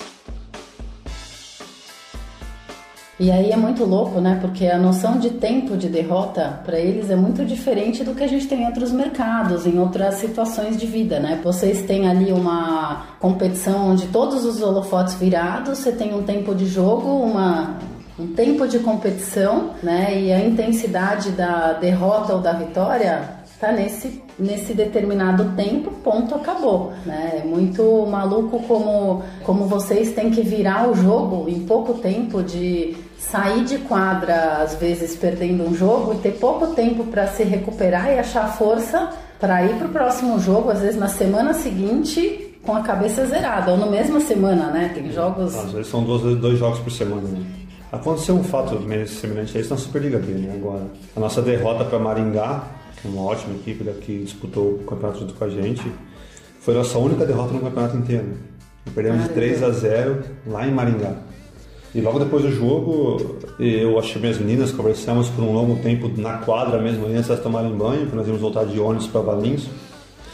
E 3.19 3.31
aí 3.31 3.49
é 3.49 3.57
muito 3.57 3.83
louco, 3.83 4.21
né? 4.21 4.37
Porque 4.39 4.67
a 4.67 4.77
noção 4.77 5.17
de 5.17 5.31
tempo 5.31 5.75
de 5.75 5.89
derrota 5.89 6.61
para 6.63 6.79
eles 6.79 7.09
é 7.09 7.15
muito 7.15 7.43
diferente 7.43 8.03
do 8.03 8.13
que 8.13 8.23
a 8.23 8.27
gente 8.27 8.47
tem 8.47 8.61
em 8.61 8.67
outros 8.67 8.91
mercados, 8.91 9.65
em 9.65 9.79
outras 9.79 10.15
situações 10.15 10.77
de 10.77 10.85
vida, 10.85 11.19
né? 11.19 11.41
Vocês 11.43 11.81
têm 11.81 12.07
ali 12.07 12.31
uma 12.31 13.07
competição 13.19 13.89
onde 13.89 14.05
todos 14.07 14.45
os 14.45 14.61
holofotes 14.61 15.15
virados, 15.15 15.79
você 15.79 15.91
tem 15.91 16.13
um 16.13 16.21
tempo 16.21 16.53
de 16.53 16.67
jogo, 16.67 17.07
uma 17.07 17.79
um 18.19 18.27
tempo 18.27 18.67
de 18.67 18.79
competição, 18.79 19.71
né? 19.81 20.19
E 20.19 20.31
a 20.31 20.39
intensidade 20.39 21.31
da 21.31 21.73
derrota 21.73 22.33
ou 22.33 22.39
da 22.39 22.53
vitória 22.53 23.36
está 23.57 23.71
nesse 23.71 24.21
nesse 24.37 24.75
determinado 24.75 25.55
tempo, 25.55 25.89
ponto, 26.03 26.35
acabou, 26.35 26.93
né? 27.03 27.41
É 27.43 27.45
muito 27.45 28.05
maluco 28.05 28.59
como 28.67 29.23
como 29.43 29.65
vocês 29.65 30.13
têm 30.13 30.29
que 30.29 30.41
virar 30.41 30.87
o 30.87 30.95
jogo 30.95 31.49
em 31.49 31.65
pouco 31.65 31.95
tempo 31.95 32.43
de 32.43 32.95
sair 33.17 33.65
de 33.65 33.79
quadra 33.79 34.59
às 34.61 34.75
vezes 34.75 35.15
perdendo 35.15 35.67
um 35.67 35.73
jogo 35.73 36.13
e 36.13 36.17
ter 36.17 36.33
pouco 36.33 36.67
tempo 36.67 37.05
para 37.05 37.25
se 37.27 37.43
recuperar 37.43 38.13
e 38.13 38.19
achar 38.19 38.47
força 38.55 39.09
para 39.39 39.65
ir 39.65 39.75
para 39.75 39.87
o 39.87 39.91
próximo 39.91 40.39
jogo, 40.39 40.69
às 40.69 40.79
vezes 40.79 40.99
na 40.99 41.07
semana 41.07 41.53
seguinte 41.53 42.59
com 42.63 42.75
a 42.75 42.81
cabeça 42.81 43.25
zerada, 43.25 43.71
ou 43.71 43.77
na 43.77 43.85
mesma 43.85 44.19
semana, 44.19 44.69
né? 44.71 44.91
Tem 44.93 45.11
jogos. 45.11 45.55
Às 45.55 45.71
vezes 45.71 45.87
são 45.87 46.03
dois, 46.03 46.21
dois 46.37 46.59
jogos 46.59 46.79
por 46.79 46.91
semana. 46.91 47.21
Né? 47.21 47.45
Aconteceu 47.91 48.35
um 48.35 48.43
fato 48.43 48.77
meio 48.81 49.07
semelhante 49.07 49.57
a 49.57 49.61
isso 49.61 49.69
na 49.69 49.77
Superliga 49.77 50.19
B, 50.19 50.33
né? 50.33 50.53
Agora, 50.53 50.85
a 51.15 51.19
nossa 51.19 51.41
derrota 51.41 51.85
para 51.85 51.97
Maringá, 51.97 52.63
uma 53.05 53.23
ótima 53.23 53.55
equipe 53.55 53.83
que 54.01 54.23
disputou 54.23 54.75
o 54.75 54.83
campeonato 54.83 55.19
junto 55.19 55.33
com 55.33 55.43
a 55.43 55.49
gente, 55.49 55.83
foi 56.59 56.73
nossa 56.73 56.97
única 56.97 57.25
derrota 57.25 57.53
no 57.53 57.61
campeonato 57.61 57.97
inteiro. 57.97 58.25
Perdemos 58.93 59.23
de 59.23 59.29
3 59.29 59.63
a 59.63 59.69
0 59.71 60.23
lá 60.47 60.67
em 60.67 60.71
Maringá. 60.71 61.15
E 61.95 62.01
logo 62.01 62.19
depois 62.19 62.43
do 62.43 62.51
jogo, 62.51 63.37
eu 63.59 63.97
achei 63.97 64.21
minhas 64.21 64.37
meninas, 64.37 64.71
conversamos 64.71 65.29
por 65.29 65.43
um 65.43 65.53
longo 65.53 65.81
tempo 65.81 66.11
na 66.17 66.39
quadra 66.39 66.81
mesmo, 66.81 67.05
antes 67.07 67.27
de 67.27 67.37
tomarem 67.37 67.75
banho, 67.75 68.01
porque 68.01 68.15
nós 68.15 68.27
íamos 68.27 68.41
voltar 68.41 68.65
de 68.65 68.79
ônibus 68.79 69.07
para 69.07 69.21
Valinhos. 69.21 69.67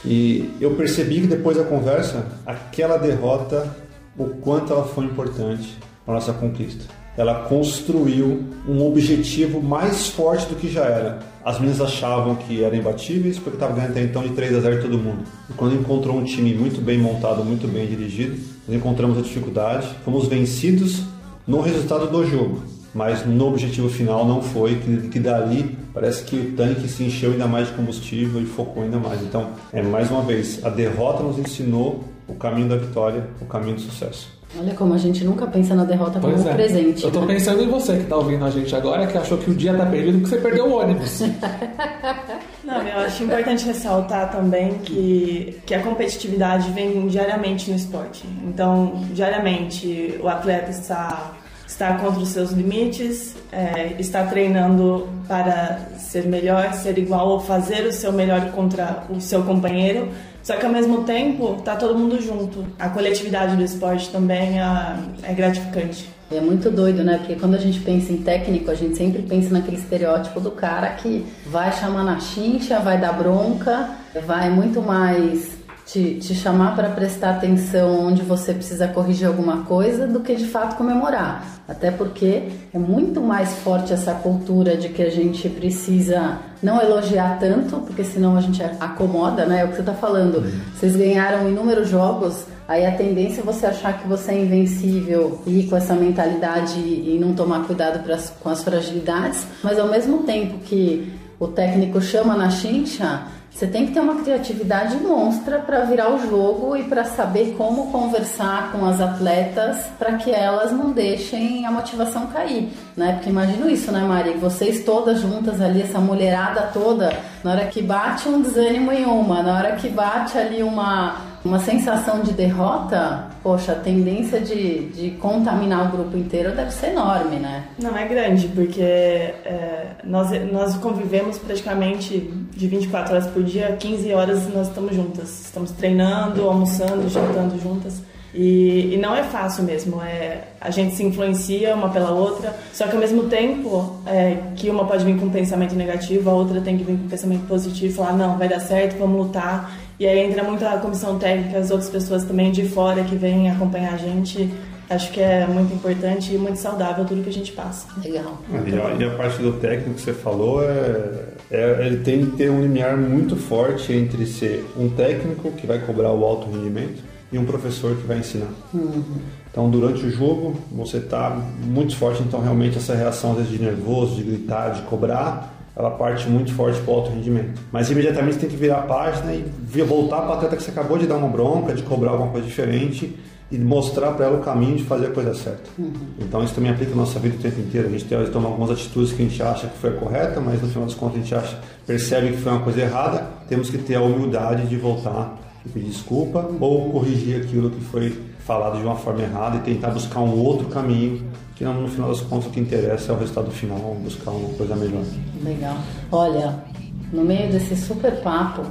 E 0.04 0.50
eu 0.60 0.76
percebi 0.76 1.22
que 1.22 1.28
depois 1.28 1.56
da 1.56 1.64
conversa, 1.64 2.26
aquela 2.46 2.98
derrota, 2.98 3.76
o 4.18 4.26
quanto 4.26 4.74
ela 4.74 4.84
foi 4.84 5.06
importante 5.06 5.78
para 6.06 6.16
nossa 6.16 6.34
conquista. 6.34 6.86
Ela 7.18 7.46
construiu 7.48 8.44
um 8.68 8.86
objetivo 8.86 9.62
mais 9.62 10.08
forte 10.08 10.48
do 10.48 10.56
que 10.56 10.68
já 10.68 10.84
era. 10.86 11.20
As 11.46 11.60
meninas 11.60 11.82
achavam 11.82 12.36
que 12.36 12.64
eram 12.64 12.78
imbatíveis 12.78 13.38
porque 13.38 13.58
estavam 13.58 13.76
ganhando 13.76 13.92
até 13.92 14.02
então 14.02 14.24
de 14.24 14.30
3 14.30 14.56
a 14.56 14.60
0 14.62 14.82
todo 14.82 14.98
mundo. 14.98 15.24
E 15.50 15.54
quando 15.54 15.76
encontrou 15.76 16.18
um 16.18 16.24
time 16.24 16.54
muito 16.54 16.82
bem 16.82 16.98
montado, 16.98 17.44
muito 17.44 17.68
bem 17.68 17.86
dirigido, 17.86 18.38
nós 18.68 18.78
encontramos 18.78 19.18
a 19.18 19.22
dificuldade, 19.22 19.88
fomos 20.06 20.28
vencidos 20.28 21.04
no 21.46 21.60
resultado 21.60 22.08
do 22.08 22.26
jogo, 22.26 22.64
mas 22.94 23.26
no 23.26 23.48
objetivo 23.48 23.90
final 23.90 24.26
não 24.26 24.42
foi, 24.42 24.76
que, 24.76 25.10
que 25.10 25.20
dali 25.20 25.78
parece 25.94 26.24
que 26.24 26.36
o 26.36 26.52
tanque 26.54 26.88
se 26.88 27.04
encheu 27.04 27.32
ainda 27.32 27.46
mais 27.46 27.68
de 27.68 27.74
combustível 27.74 28.42
e 28.42 28.46
focou 28.46 28.84
ainda 28.84 28.98
mais. 28.98 29.22
Então, 29.22 29.50
é 29.74 29.82
mais 29.82 30.10
uma 30.10 30.22
vez, 30.22 30.64
a 30.64 30.70
derrota 30.70 31.22
nos 31.22 31.38
ensinou 31.38 32.06
o 32.28 32.36
caminho 32.36 32.70
da 32.70 32.78
vitória, 32.78 33.28
o 33.42 33.46
caminho 33.46 33.76
do 33.76 33.82
sucesso. 33.82 34.30
Olha 34.60 34.74
como 34.76 34.94
a 34.94 34.98
gente 34.98 35.24
nunca 35.24 35.48
pensa 35.48 35.74
na 35.74 35.84
derrota 35.84 36.20
pois 36.20 36.38
como 36.38 36.50
é. 36.50 36.54
presente. 36.54 37.04
Eu 37.04 37.12
tô 37.12 37.22
né? 37.22 37.34
pensando 37.34 37.64
em 37.64 37.68
você 37.68 37.98
que 37.98 38.06
tá 38.06 38.16
ouvindo 38.16 38.46
a 38.46 38.52
gente 38.52 38.76
agora, 38.76 39.08
que 39.08 39.18
achou 39.18 39.38
que 39.38 39.50
o 39.50 39.56
dia 39.56 39.74
tá 39.74 39.86
perdido 39.86 40.20
porque 40.20 40.36
você 40.36 40.42
perdeu 40.42 40.68
o 40.68 40.80
ônibus. 40.80 41.22
Não, 42.64 42.82
eu 42.82 43.00
acho 43.00 43.24
importante 43.24 43.66
ressaltar 43.66 44.32
também 44.32 44.76
que, 44.80 45.60
que 45.66 45.74
a 45.74 45.82
competitividade 45.82 46.70
vem 46.72 47.08
diariamente 47.08 47.70
no 47.70 47.76
esporte. 47.76 48.24
Então, 48.44 49.04
diariamente, 49.12 50.20
o 50.22 50.30
atleta 50.30 50.70
está, 50.70 51.34
está 51.74 51.96
contra 51.96 52.22
os 52.22 52.30
seus 52.30 52.52
limites, 52.52 53.36
é, 53.52 53.96
está 54.00 54.26
treinando 54.26 55.10
para 55.28 55.80
ser 55.98 56.26
melhor, 56.26 56.74
ser 56.74 56.98
igual 56.98 57.30
ou 57.30 57.40
fazer 57.40 57.86
o 57.86 57.92
seu 57.92 58.14
melhor 58.14 58.52
contra 58.52 59.04
o 59.10 59.20
seu 59.20 59.44
companheiro 59.44 60.10
só 60.44 60.58
que 60.58 60.66
ao 60.66 60.72
mesmo 60.72 61.06
tempo 61.06 61.62
tá 61.64 61.78
todo 61.78 61.98
mundo 61.98 62.22
junto. 62.22 62.68
A 62.78 62.90
coletividade 62.90 63.56
do 63.56 63.64
esporte 63.64 64.10
também 64.10 64.60
é, 64.60 64.98
é 65.24 65.34
gratificante. 65.34 66.10
É 66.30 66.42
muito 66.42 66.70
doido, 66.70 67.02
né? 67.02 67.18
Porque 67.18 67.36
quando 67.36 67.56
a 67.56 67.60
gente 67.60 67.80
pensa 67.80 68.12
em 68.12 68.18
técnico, 68.18 68.70
a 68.70 68.76
gente 68.76 68.98
sempre 68.98 69.22
pensa 69.22 69.54
naquele 69.54 69.78
estereótipo 69.78 70.42
do 70.42 70.52
cara 70.52 70.90
que 70.90 71.26
vai 71.46 71.72
chamar 71.72 72.04
na 72.04 72.20
chincha, 72.20 72.80
vai 72.80 73.00
dar 73.00 73.14
bronca, 73.14 73.92
vai 74.26 74.50
muito 74.50 74.82
mais 74.82 75.63
te, 75.86 76.16
te 76.16 76.34
chamar 76.34 76.76
para 76.76 76.90
prestar 76.90 77.32
atenção 77.32 78.08
onde 78.08 78.22
você 78.22 78.54
precisa 78.54 78.88
corrigir 78.88 79.28
alguma 79.28 79.64
coisa 79.66 80.08
do 80.08 80.22
que 80.22 80.36
de 80.36 80.46
fato 80.46 80.76
comemorar. 80.76 81.46
Até 81.68 81.92
porque 81.92 82.50
é 82.74 82.78
muito 82.78 83.22
mais 83.22 83.54
forte 83.58 83.94
essa 83.94 84.14
cultura 84.14 84.76
de 84.76 84.90
que 84.90 85.02
a 85.02 85.10
gente 85.10 85.48
precisa 85.50 86.40
não 86.62 86.82
elogiar 86.82 87.38
tanto, 87.40 87.78
porque 87.80 88.04
senão 88.04 88.38
a 88.38 88.42
gente 88.42 88.64
acomoda, 88.80 89.46
né? 89.46 89.62
É 89.62 89.66
o 89.66 89.70
que 89.70 89.76
você 89.76 89.82
está 89.82 89.94
falando. 89.94 90.44
Vocês 90.74 90.96
ganharam 90.96 91.50
inúmeros 91.50 91.90
jogos, 91.90 92.46
aí 92.68 92.86
a 92.86 92.96
tendência 92.96 93.42
é 93.42 93.44
você 93.44 93.66
achar 93.66 94.02
que 94.02 94.08
você 94.08 94.32
é 94.32 94.42
invencível 94.42 95.42
e 95.46 95.62
ir 95.62 95.70
com 95.70 95.76
essa 95.76 95.94
mentalidade 95.94 96.80
e 96.80 97.18
não 97.20 97.34
tomar 97.34 97.66
cuidado 97.66 98.04
pras, 98.04 98.34
com 98.42 98.50
as 98.50 98.64
fragilidades, 98.64 99.46
mas 99.62 99.78
ao 99.78 99.88
mesmo 99.88 100.24
tempo 100.24 100.60
que 100.60 101.14
o 101.40 101.48
técnico 101.48 102.02
chama 102.02 102.36
na 102.36 102.50
chincha, 102.50 103.24
você 103.54 103.68
tem 103.68 103.86
que 103.86 103.94
ter 103.94 104.00
uma 104.00 104.16
criatividade 104.16 104.98
monstra 104.98 105.60
para 105.60 105.82
virar 105.82 106.12
o 106.12 106.20
jogo 106.28 106.76
e 106.76 106.84
para 106.84 107.04
saber 107.04 107.54
como 107.56 107.92
conversar 107.92 108.72
com 108.72 108.84
as 108.84 109.00
atletas 109.00 109.78
para 110.00 110.18
que 110.18 110.32
elas 110.32 110.72
não 110.72 110.92
deixem 110.92 111.64
a 111.64 111.72
motivação 111.72 112.28
cair, 112.28 112.70
né? 112.98 113.14
Porque 113.14 113.30
imagino 113.30 113.70
isso, 113.70 113.92
né, 113.92 114.02
Mari? 114.02 114.32
Vocês 114.40 114.84
todas 114.84 115.20
juntas 115.20 115.62
ali, 115.62 115.84
essa 115.84 116.00
mulherada 116.00 116.72
toda, 116.74 117.16
na 117.44 117.52
hora 117.52 117.66
que 117.68 117.82
bate 117.82 118.28
um 118.28 118.42
desânimo 118.42 118.92
em 118.92 119.06
uma, 119.06 119.44
na 119.44 119.56
hora 119.56 119.76
que 119.76 119.88
bate 119.88 120.36
ali 120.36 120.64
uma 120.64 121.33
uma 121.44 121.60
sensação 121.60 122.22
de 122.22 122.32
derrota, 122.32 123.28
poxa, 123.42 123.74
a 123.74 123.76
tendência 123.76 124.40
de, 124.40 124.88
de 124.90 125.12
contaminar 125.12 125.90
o 125.90 125.98
grupo 125.98 126.18
inteiro 126.18 126.56
deve 126.56 126.72
ser 126.72 126.92
enorme, 126.92 127.36
né? 127.36 127.66
Não, 127.78 127.98
é 127.98 128.08
grande, 128.08 128.48
porque 128.48 128.82
é, 128.82 129.88
nós, 130.04 130.30
nós 130.52 130.76
convivemos 130.78 131.38
praticamente 131.38 132.18
de 132.52 132.68
24 132.68 133.14
horas 133.14 133.28
por 133.28 133.44
dia, 133.44 133.76
15 133.78 134.14
horas 134.14 134.54
nós 134.54 134.68
estamos 134.68 134.96
juntas. 134.96 135.46
Estamos 135.46 135.72
treinando, 135.72 136.48
almoçando, 136.48 137.10
jantando 137.10 137.60
juntas. 137.60 138.02
E, 138.34 138.96
e, 138.96 138.98
não 138.98 139.16
é 139.16 139.22
fácil 139.22 139.64
mesmo, 139.64 140.02
é, 140.02 140.46
a 140.60 140.72
gente 140.72 140.96
se 140.96 141.04
influencia 141.04 141.76
uma 141.76 141.90
pela 141.90 142.10
outra, 142.10 142.56
só 142.74 142.88
que 142.88 142.94
ao 142.94 143.00
mesmo 143.00 143.26
tempo 143.26 144.00
é, 144.08 144.38
que 144.56 144.72
uma 144.72 144.86
pode 144.86 145.06
vir 145.06 145.20
com 145.20 145.28
um 145.28 145.30
pensamento 145.30 145.76
negativo, 145.76 146.32
a 146.32 146.34
outra 146.34 146.60
tem 146.60 146.76
que 146.76 146.84
vir 146.84 146.98
com 146.98 147.06
um 147.06 147.10
pensamento 147.10 147.48
positivo 147.48 147.94
falar, 147.94 148.14
não, 148.14 148.36
vai 148.36 148.50
dar 148.50 148.60
certo, 148.60 148.98
vamos 148.98 149.28
lutar. 149.28 149.72
E 150.04 150.06
aí 150.06 150.20
entra 150.20 150.44
muito 150.44 150.66
a 150.66 150.78
comissão 150.80 151.18
técnica, 151.18 151.58
as 151.58 151.72
outras 151.72 151.90
pessoas 151.90 152.26
também 152.26 152.52
de 152.52 152.68
fora 152.68 153.06
que 153.06 153.16
vêm 153.16 153.50
acompanhar 153.50 153.94
a 153.94 153.98
gente. 153.98 154.50
Acho 154.90 155.10
que 155.14 155.22
é 155.22 155.48
muito 155.48 155.74
importante 155.74 156.36
e 156.36 156.38
muito 156.38 156.58
saudável 156.58 157.06
tudo 157.06 157.24
que 157.24 157.30
a 157.30 157.34
gente 157.34 157.54
passa. 157.54 157.88
Legal. 158.04 158.38
E 158.52 158.74
a, 158.74 158.96
e 158.96 159.10
a 159.10 159.16
parte 159.16 159.42
do 159.42 159.54
técnico 159.54 159.94
que 159.94 160.02
você 160.02 160.12
falou 160.12 160.62
é, 160.62 161.24
é, 161.50 161.86
ele 161.86 162.04
tem 162.04 162.26
que 162.26 162.36
ter 162.36 162.52
um 162.52 162.62
limiar 162.62 162.98
muito 162.98 163.38
forte 163.38 163.94
entre 163.94 164.26
ser 164.26 164.70
um 164.78 164.90
técnico 164.90 165.52
que 165.52 165.66
vai 165.66 165.80
cobrar 165.80 166.12
o 166.12 166.26
alto 166.26 166.52
rendimento 166.52 167.02
e 167.32 167.38
um 167.38 167.46
professor 167.46 167.96
que 167.96 168.06
vai 168.06 168.18
ensinar. 168.18 168.52
Uhum. 168.74 169.04
Então, 169.50 169.70
durante 169.70 170.06
o 170.06 170.12
jogo, 170.12 170.54
você 170.70 170.98
está 170.98 171.30
muito 171.64 171.96
forte, 171.96 172.22
então 172.22 172.42
realmente 172.42 172.78
essa 172.78 172.94
reação 172.94 173.32
às 173.32 173.38
vezes 173.38 173.52
de 173.54 173.60
nervoso, 173.62 174.18
de 174.18 174.24
gritar, 174.24 174.72
de 174.72 174.82
cobrar, 174.82 175.53
ela 175.76 175.92
parte 175.92 176.28
muito 176.30 176.54
forte 176.54 176.80
para 176.82 176.94
o 176.94 176.98
alto 176.98 177.12
rendimento. 177.12 177.60
Mas 177.72 177.90
imediatamente 177.90 178.36
você 178.36 178.42
tem 178.42 178.50
que 178.50 178.56
virar 178.56 178.80
a 178.80 178.82
página 178.82 179.34
e 179.34 179.82
voltar 179.82 180.22
para 180.22 180.32
a 180.32 180.34
atleta 180.36 180.56
que 180.56 180.64
você 180.64 180.72
acabou 180.72 180.98
de 180.98 181.08
dar 181.08 181.18
uma 181.18 181.28
bronca, 181.28 181.74
de 181.74 181.82
cobrar 181.84 182.12
alguma 182.12 182.30
coisa 182.30 182.46
diferente 182.46 183.18
e 183.52 183.58
mostrar 183.58 184.12
para 184.12 184.26
ela 184.26 184.40
o 184.40 184.42
caminho 184.42 184.78
de 184.78 184.84
fazer 184.84 185.08
a 185.08 185.12
coisa 185.12 185.34
certa. 185.34 185.70
Uhum. 185.78 185.92
Então 186.20 186.44
isso 186.44 186.56
também 186.56 186.72
aplica 186.72 186.92
na 186.92 186.98
nossa 186.98 187.20
vida 187.20 187.36
o 187.36 187.40
tempo 187.40 187.60
inteiro. 187.60 187.88
A 187.88 187.92
gente 187.92 188.06
tem, 188.06 188.26
toma 188.28 188.50
algumas 188.50 188.72
atitudes 188.72 189.14
que 189.14 189.22
a 189.22 189.26
gente 189.26 189.44
acha 189.44 189.68
que 189.68 189.78
foi 189.78 189.92
a 189.92 189.94
correta, 189.94 190.40
mas 190.40 190.62
no 190.62 190.68
final 190.68 190.86
das 190.86 190.96
contas 190.96 191.18
a 191.18 191.20
gente 191.20 191.36
acha, 191.36 191.60
percebe 191.86 192.32
que 192.32 192.38
foi 192.38 192.52
uma 192.52 192.62
coisa 192.62 192.82
errada. 192.82 193.28
Temos 193.48 193.70
que 193.70 193.78
ter 193.78 193.96
a 193.96 194.02
humildade 194.02 194.68
de 194.68 194.78
voltar 194.78 195.38
e 195.66 195.70
pedir 195.70 195.90
desculpa 195.90 196.50
ou 196.60 196.92
corrigir 196.92 197.42
aquilo 197.42 197.70
que 197.70 197.82
foi 197.82 198.16
falado 198.40 198.78
de 198.78 198.86
uma 198.86 198.96
forma 198.96 199.22
errada 199.22 199.58
e 199.58 199.60
tentar 199.60 199.90
buscar 199.90 200.20
um 200.20 200.38
outro 200.38 200.68
caminho 200.68 201.22
que 201.56 201.64
no 201.64 201.88
final 201.88 202.10
das 202.10 202.22
contas 202.22 202.48
o 202.48 202.50
que 202.50 202.60
interessa 202.60 203.12
é 203.12 203.16
o 203.16 203.20
resultado 203.20 203.52
final, 203.52 203.78
buscar 204.02 204.32
uma 204.32 204.50
coisa 204.56 204.76
melhor. 204.76 205.04
Legal. 205.44 205.78
Olha, 206.12 206.64
no 207.12 207.24
meio 207.24 207.52
desse 207.52 207.76
super 207.76 208.22
papo, 208.22 208.64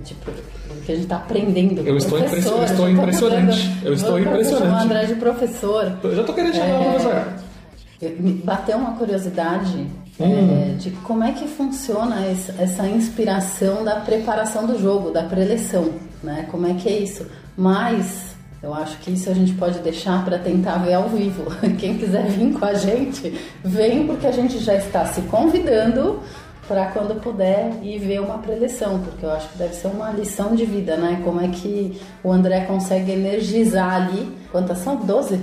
de, 0.00 0.14
que 0.84 0.92
a 0.92 0.94
gente 0.94 1.04
está 1.04 1.16
aprendendo. 1.16 1.80
Eu 1.86 1.96
estou, 1.96 2.18
impression, 2.18 2.56
eu 2.56 2.64
estou 2.64 2.90
impressionante. 2.90 3.70
eu 3.84 3.92
estou 3.92 4.18
impressionante. 4.18 4.72
O 4.72 4.76
André 4.76 5.04
de 5.06 5.14
professor. 5.16 5.92
Eu 6.02 6.14
já 6.14 6.20
estou 6.20 6.34
querendo 6.34 6.54
chamar 6.54 6.68
é, 6.68 6.78
o 6.78 6.90
professor. 6.90 7.24
Bateu 8.44 8.76
uma 8.78 8.92
curiosidade 8.96 9.86
hum. 10.20 10.72
é, 10.72 10.74
de 10.78 10.90
como 10.90 11.24
é 11.24 11.32
que 11.32 11.46
funciona 11.46 12.24
essa, 12.26 12.54
essa 12.60 12.88
inspiração 12.88 13.84
da 13.84 13.96
preparação 13.96 14.66
do 14.66 14.78
jogo, 14.78 15.10
da 15.10 15.22
preleção, 15.24 15.90
né? 16.22 16.46
Como 16.50 16.66
é 16.66 16.74
que 16.74 16.88
é 16.88 16.98
isso? 16.98 17.26
Mas 17.56 18.33
eu 18.64 18.72
acho 18.72 18.96
que 19.00 19.10
isso 19.10 19.28
a 19.28 19.34
gente 19.34 19.52
pode 19.52 19.78
deixar 19.80 20.24
para 20.24 20.38
tentar 20.38 20.78
ver 20.78 20.94
ao 20.94 21.06
vivo. 21.06 21.44
Quem 21.78 21.98
quiser 21.98 22.24
vir 22.28 22.58
com 22.58 22.64
a 22.64 22.72
gente, 22.72 23.38
vem 23.62 24.06
porque 24.06 24.26
a 24.26 24.32
gente 24.32 24.58
já 24.58 24.74
está 24.74 25.04
se 25.04 25.20
convidando 25.22 26.20
para 26.66 26.86
quando 26.86 27.20
puder 27.20 27.74
ir 27.82 27.98
ver 27.98 28.22
uma 28.22 28.38
preleção, 28.38 29.00
porque 29.00 29.26
eu 29.26 29.30
acho 29.30 29.50
que 29.50 29.58
deve 29.58 29.74
ser 29.74 29.88
uma 29.88 30.10
lição 30.12 30.54
de 30.54 30.64
vida, 30.64 30.96
né? 30.96 31.20
Como 31.22 31.42
é 31.42 31.48
que 31.48 32.00
o 32.22 32.32
André 32.32 32.62
consegue 32.62 33.12
energizar 33.12 33.96
ali. 33.96 34.34
Quantas 34.50 34.78
são? 34.78 34.96
12? 34.96 35.38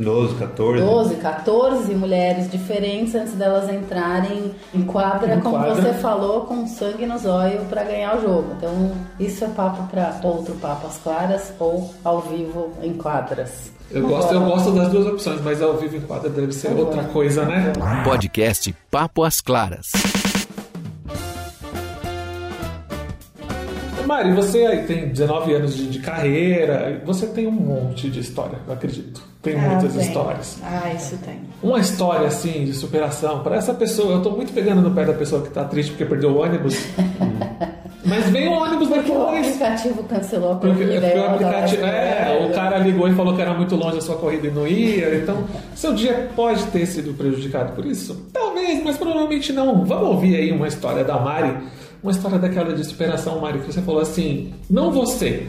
12, 0.00 0.34
14. 0.36 0.82
12, 0.82 1.14
14 1.16 1.94
mulheres 1.94 2.50
diferentes 2.50 3.14
antes 3.14 3.34
delas 3.34 3.70
entrarem 3.70 4.54
em 4.74 4.82
quadra, 4.82 5.34
em 5.34 5.40
como 5.40 5.58
quadra. 5.58 5.74
você 5.74 5.92
falou, 5.94 6.42
com 6.42 6.66
sangue 6.66 7.04
nos 7.06 7.26
olhos 7.26 7.66
para 7.68 7.84
ganhar 7.84 8.16
o 8.16 8.22
jogo. 8.22 8.54
Então, 8.56 8.92
isso 9.18 9.44
é 9.44 9.48
papo 9.48 9.86
para 9.88 10.18
outro 10.22 10.54
papo 10.54 10.86
às 10.86 10.96
claras 10.98 11.52
ou 11.58 11.94
ao 12.02 12.20
vivo 12.22 12.72
em 12.82 12.94
quadras. 12.94 13.70
Eu 13.90 14.06
gosto, 14.08 14.32
eu 14.32 14.40
gosto 14.40 14.70
das 14.72 14.88
duas 14.88 15.06
opções, 15.06 15.40
mas 15.42 15.60
ao 15.60 15.76
vivo 15.76 15.96
em 15.96 16.00
quadra 16.00 16.30
deve 16.30 16.52
ser 16.52 16.72
outra 16.72 17.04
coisa, 17.04 17.44
né? 17.44 17.72
Podcast 18.04 18.74
Papo 18.90 19.24
às 19.24 19.40
Claras. 19.40 19.90
Mari, 24.06 24.32
você 24.32 24.66
aí 24.66 24.86
tem 24.86 25.08
19 25.08 25.54
anos 25.54 25.76
de, 25.76 25.88
de 25.88 25.98
carreira, 26.00 27.00
você 27.04 27.28
tem 27.28 27.46
um 27.46 27.52
monte 27.52 28.10
de 28.10 28.18
história, 28.18 28.58
eu 28.66 28.72
acredito. 28.72 29.29
Tem 29.42 29.54
Ah, 29.58 29.70
muitas 29.70 29.94
tem. 29.94 30.02
histórias. 30.02 30.58
Ah, 30.62 30.92
isso 30.94 31.16
tem. 31.24 31.36
Uma 31.62 31.78
história 31.80 32.26
assim 32.26 32.64
de 32.64 32.74
superação 32.74 33.40
para 33.42 33.56
essa 33.56 33.72
pessoa. 33.72 34.14
Eu 34.14 34.22
tô 34.22 34.30
muito 34.32 34.52
pegando 34.52 34.82
no 34.82 34.90
pé 34.90 35.04
da 35.06 35.14
pessoa 35.14 35.40
que 35.42 35.48
tá 35.48 35.64
triste 35.64 35.90
porque 35.92 36.04
perdeu 36.04 36.30
o 36.30 36.42
ônibus. 36.42 36.76
Mas 38.04 38.28
vem 38.30 38.48
o 38.48 38.52
ônibus 38.52 38.88
Porque 38.88 39.12
o 39.12 39.28
aplicativo 39.28 40.02
cancelou 40.04 40.52
a 40.52 40.56
Porque 40.56 40.84
corrida. 40.84 41.06
eu 41.06 41.22
o 41.22 41.26
aplicativo. 41.26 41.84
É, 41.84 42.46
o 42.50 42.54
cara 42.54 42.78
ligou 42.78 43.06
e 43.08 43.14
falou 43.14 43.34
que 43.36 43.42
era 43.42 43.52
muito 43.54 43.76
longe 43.76 43.98
a 43.98 44.00
sua 44.00 44.16
corrida 44.16 44.46
e 44.48 44.50
não 44.50 44.66
ia. 44.66 45.16
Então, 45.16 45.44
seu 45.74 45.94
dia 45.94 46.28
pode 46.34 46.62
ter 46.66 46.86
sido 46.86 47.12
prejudicado 47.16 47.72
por 47.72 47.84
isso? 47.84 48.26
Talvez, 48.32 48.82
mas 48.82 48.96
provavelmente 48.96 49.52
não. 49.52 49.84
Vamos 49.84 50.08
ouvir 50.08 50.34
aí 50.36 50.50
uma 50.50 50.66
história 50.66 51.04
da 51.04 51.18
Mari. 51.18 51.56
Uma 52.02 52.10
história 52.12 52.38
daquela 52.38 52.72
de 52.72 52.82
superação, 52.84 53.38
Mari, 53.40 53.58
que 53.60 53.72
você 53.72 53.82
falou 53.82 54.00
assim, 54.00 54.54
não 54.68 54.90
você. 54.90 55.46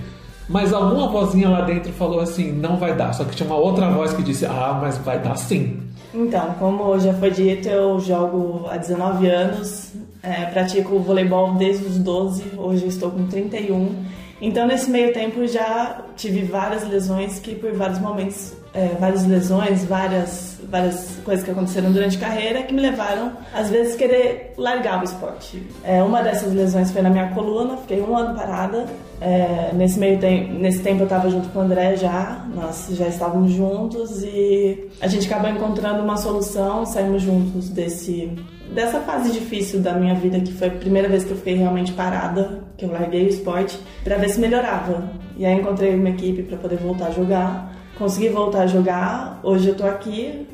Mas 0.52 0.74
alguma 0.74 1.08
vozinha 1.08 1.50
lá 1.50 1.62
dentro 1.62 1.94
falou 1.94 2.20
assim, 2.20 2.52
não 2.52 2.76
vai 2.76 2.94
dar. 2.94 3.14
Só 3.14 3.24
que 3.24 3.36
tinha 3.36 3.48
uma 3.48 3.58
outra 3.58 3.90
voz 3.90 4.14
que 4.14 4.22
disse, 4.22 4.46
ah, 4.46 4.78
mas 4.82 4.98
vai 4.98 5.18
dar 5.18 5.38
sim. 5.38 5.80
Então, 6.14 6.56
como 6.60 7.00
já 7.00 7.14
foi 7.14 7.32
dito, 7.32 7.70
eu 7.70 7.98
jogo 8.02 8.68
há 8.70 8.76
19 8.76 9.28
anos, 9.28 9.94
é, 10.22 10.46
pratico 10.48 11.00
voleibol 11.00 11.54
desde 11.54 11.86
os 11.86 11.98
12, 11.98 12.44
hoje 12.58 12.88
estou 12.88 13.12
com 13.12 13.28
31. 13.28 13.96
Então, 14.42 14.68
nesse 14.68 14.92
meio 14.92 15.14
tempo, 15.14 15.48
já 15.48 16.02
tive 16.18 16.44
várias 16.44 16.86
lesões 16.86 17.40
que, 17.40 17.56
por 17.56 17.72
vários 17.72 18.00
momentos, 18.00 18.54
é, 18.74 18.96
várias 19.00 19.26
lesões, 19.26 19.84
várias, 19.84 20.58
várias 20.70 21.18
coisas 21.26 21.44
que 21.44 21.52
aconteceram 21.52 21.92
durante 21.92 22.18
a 22.18 22.20
carreira 22.20 22.64
que 22.64 22.74
me 22.74 22.82
levaram, 22.82 23.34
às 23.54 23.70
vezes, 23.70 23.96
querer 23.96 24.54
largar 24.58 25.02
o 25.02 25.04
esporte. 25.04 25.62
É, 25.84 26.02
uma 26.02 26.22
dessas 26.22 26.54
lesões 26.54 26.92
foi 26.92 27.02
na 27.02 27.10
minha 27.10 27.28
coluna, 27.30 27.78
fiquei 27.78 28.02
um 28.02 28.16
ano 28.16 28.36
parada. 28.36 28.86
É, 29.20 29.72
nesse 29.74 30.00
meio 30.00 30.18
tempo, 30.20 30.54
nesse 30.54 30.80
tempo 30.80 31.02
eu 31.02 31.04
estava 31.04 31.30
junto 31.30 31.50
com 31.50 31.60
o 31.60 31.62
André 31.62 31.96
já, 31.96 32.44
nós 32.56 32.88
já 32.92 33.08
estávamos 33.08 33.52
juntos 33.52 34.24
e 34.24 34.90
a 35.00 35.08
gente 35.08 35.32
acabou 35.32 35.52
encontrando 35.52 36.02
uma 36.02 36.18
solução, 36.18 36.88
saímos 36.88 37.22
juntos 37.22 37.70
desse 37.70 38.36
dessa 38.74 39.02
fase 39.02 39.32
difícil 39.32 39.80
da 39.80 39.94
minha 39.94 40.16
vida 40.16 40.40
que 40.40 40.52
foi 40.54 40.70
a 40.70 40.72
primeira 40.72 41.08
vez 41.08 41.24
que 41.24 41.32
eu 41.32 41.38
fiquei 41.38 41.56
realmente 41.56 41.92
parada, 41.92 42.64
que 42.78 42.86
eu 42.86 42.92
larguei 42.92 43.26
o 43.26 43.30
esporte 43.30 43.78
para 44.04 44.18
ver 44.18 44.30
se 44.30 44.40
melhorava. 44.40 45.12
E 45.38 45.46
aí 45.46 45.60
encontrei 45.60 45.94
uma 45.94 46.10
equipe 46.10 46.42
para 46.42 46.58
poder 46.58 46.78
voltar 46.78 47.08
a 47.08 47.12
jogar, 47.12 47.72
consegui 48.02 48.30
voltar 48.30 48.64
a 48.64 48.68
jogar. 48.68 49.40
Hoje 49.44 49.70
eu 49.70 49.76
tô 49.76 49.86
aqui, 49.86 50.48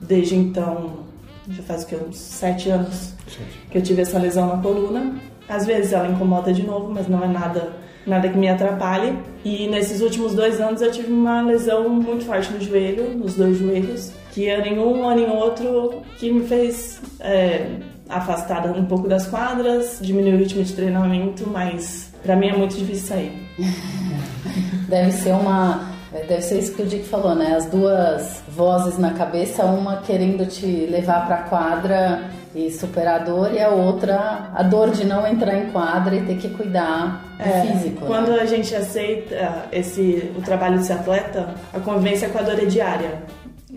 desde 0.00 0.34
então 0.34 1.04
já 1.46 1.62
faz 1.62 1.82
o 1.82 1.86
que 1.86 1.94
uns 1.94 2.16
sete 2.16 2.70
anos 2.70 3.12
que 3.70 3.76
eu 3.76 3.82
tive 3.82 4.00
essa 4.00 4.18
lesão 4.18 4.48
na 4.48 4.62
coluna. 4.62 5.14
Às 5.46 5.66
vezes 5.66 5.92
ela 5.92 6.08
incomoda 6.08 6.54
de 6.54 6.62
novo, 6.62 6.90
mas 6.92 7.06
não 7.06 7.22
é 7.22 7.28
nada 7.28 7.76
nada 8.06 8.28
que 8.28 8.38
me 8.38 8.48
atrapalhe. 8.48 9.18
E 9.44 9.68
nesses 9.68 10.00
últimos 10.00 10.34
dois 10.34 10.58
anos 10.58 10.80
eu 10.80 10.90
tive 10.90 11.12
uma 11.12 11.42
lesão 11.42 11.88
muito 11.90 12.24
forte 12.24 12.50
no 12.50 12.60
joelho, 12.60 13.10
nos 13.10 13.34
dois 13.34 13.58
joelhos, 13.58 14.12
que 14.32 14.48
ano 14.48 14.66
em 14.66 14.78
um, 14.78 15.06
ano 15.06 15.20
em 15.20 15.30
outro, 15.30 16.02
que 16.16 16.32
me 16.32 16.46
fez 16.46 17.00
é, 17.20 17.66
afastar 18.08 18.66
um 18.74 18.86
pouco 18.86 19.06
das 19.06 19.26
quadras, 19.26 19.98
diminuir 20.00 20.34
o 20.34 20.38
ritmo 20.38 20.62
de 20.62 20.72
treinamento, 20.72 21.46
mas 21.50 22.10
pra 22.22 22.36
mim 22.36 22.48
é 22.48 22.56
muito 22.56 22.74
difícil 22.74 23.08
sair. 23.08 23.32
Deve 24.88 25.12
ser 25.12 25.32
uma. 25.32 25.95
Deve 26.28 26.42
ser 26.42 26.58
isso 26.58 26.74
que 26.74 26.82
o 26.82 26.86
Dick 26.86 27.04
falou, 27.04 27.34
né? 27.34 27.54
As 27.56 27.66
duas 27.66 28.42
vozes 28.48 28.98
na 28.98 29.12
cabeça, 29.12 29.64
uma 29.64 29.98
querendo 29.98 30.46
te 30.46 30.66
levar 30.86 31.26
pra 31.26 31.38
quadra 31.38 32.30
e 32.54 32.70
superar 32.70 33.20
a 33.20 33.24
dor, 33.24 33.52
e 33.52 33.60
a 33.60 33.68
outra 33.68 34.50
a 34.54 34.62
dor 34.62 34.90
de 34.90 35.04
não 35.04 35.26
entrar 35.26 35.58
em 35.58 35.66
quadra 35.70 36.14
e 36.16 36.22
ter 36.22 36.36
que 36.38 36.48
cuidar 36.48 37.22
do 37.36 37.42
É, 37.42 37.60
físico. 37.62 38.00
né? 38.00 38.06
Quando 38.06 38.32
a 38.32 38.46
gente 38.46 38.74
aceita 38.74 39.66
esse, 39.70 40.32
o 40.36 40.40
trabalho 40.40 40.78
de 40.78 40.86
ser 40.86 40.94
atleta, 40.94 41.50
a 41.72 41.80
convivência 41.80 42.28
com 42.30 42.38
a 42.38 42.42
dor 42.42 42.58
é 42.58 42.64
diária. 42.64 43.22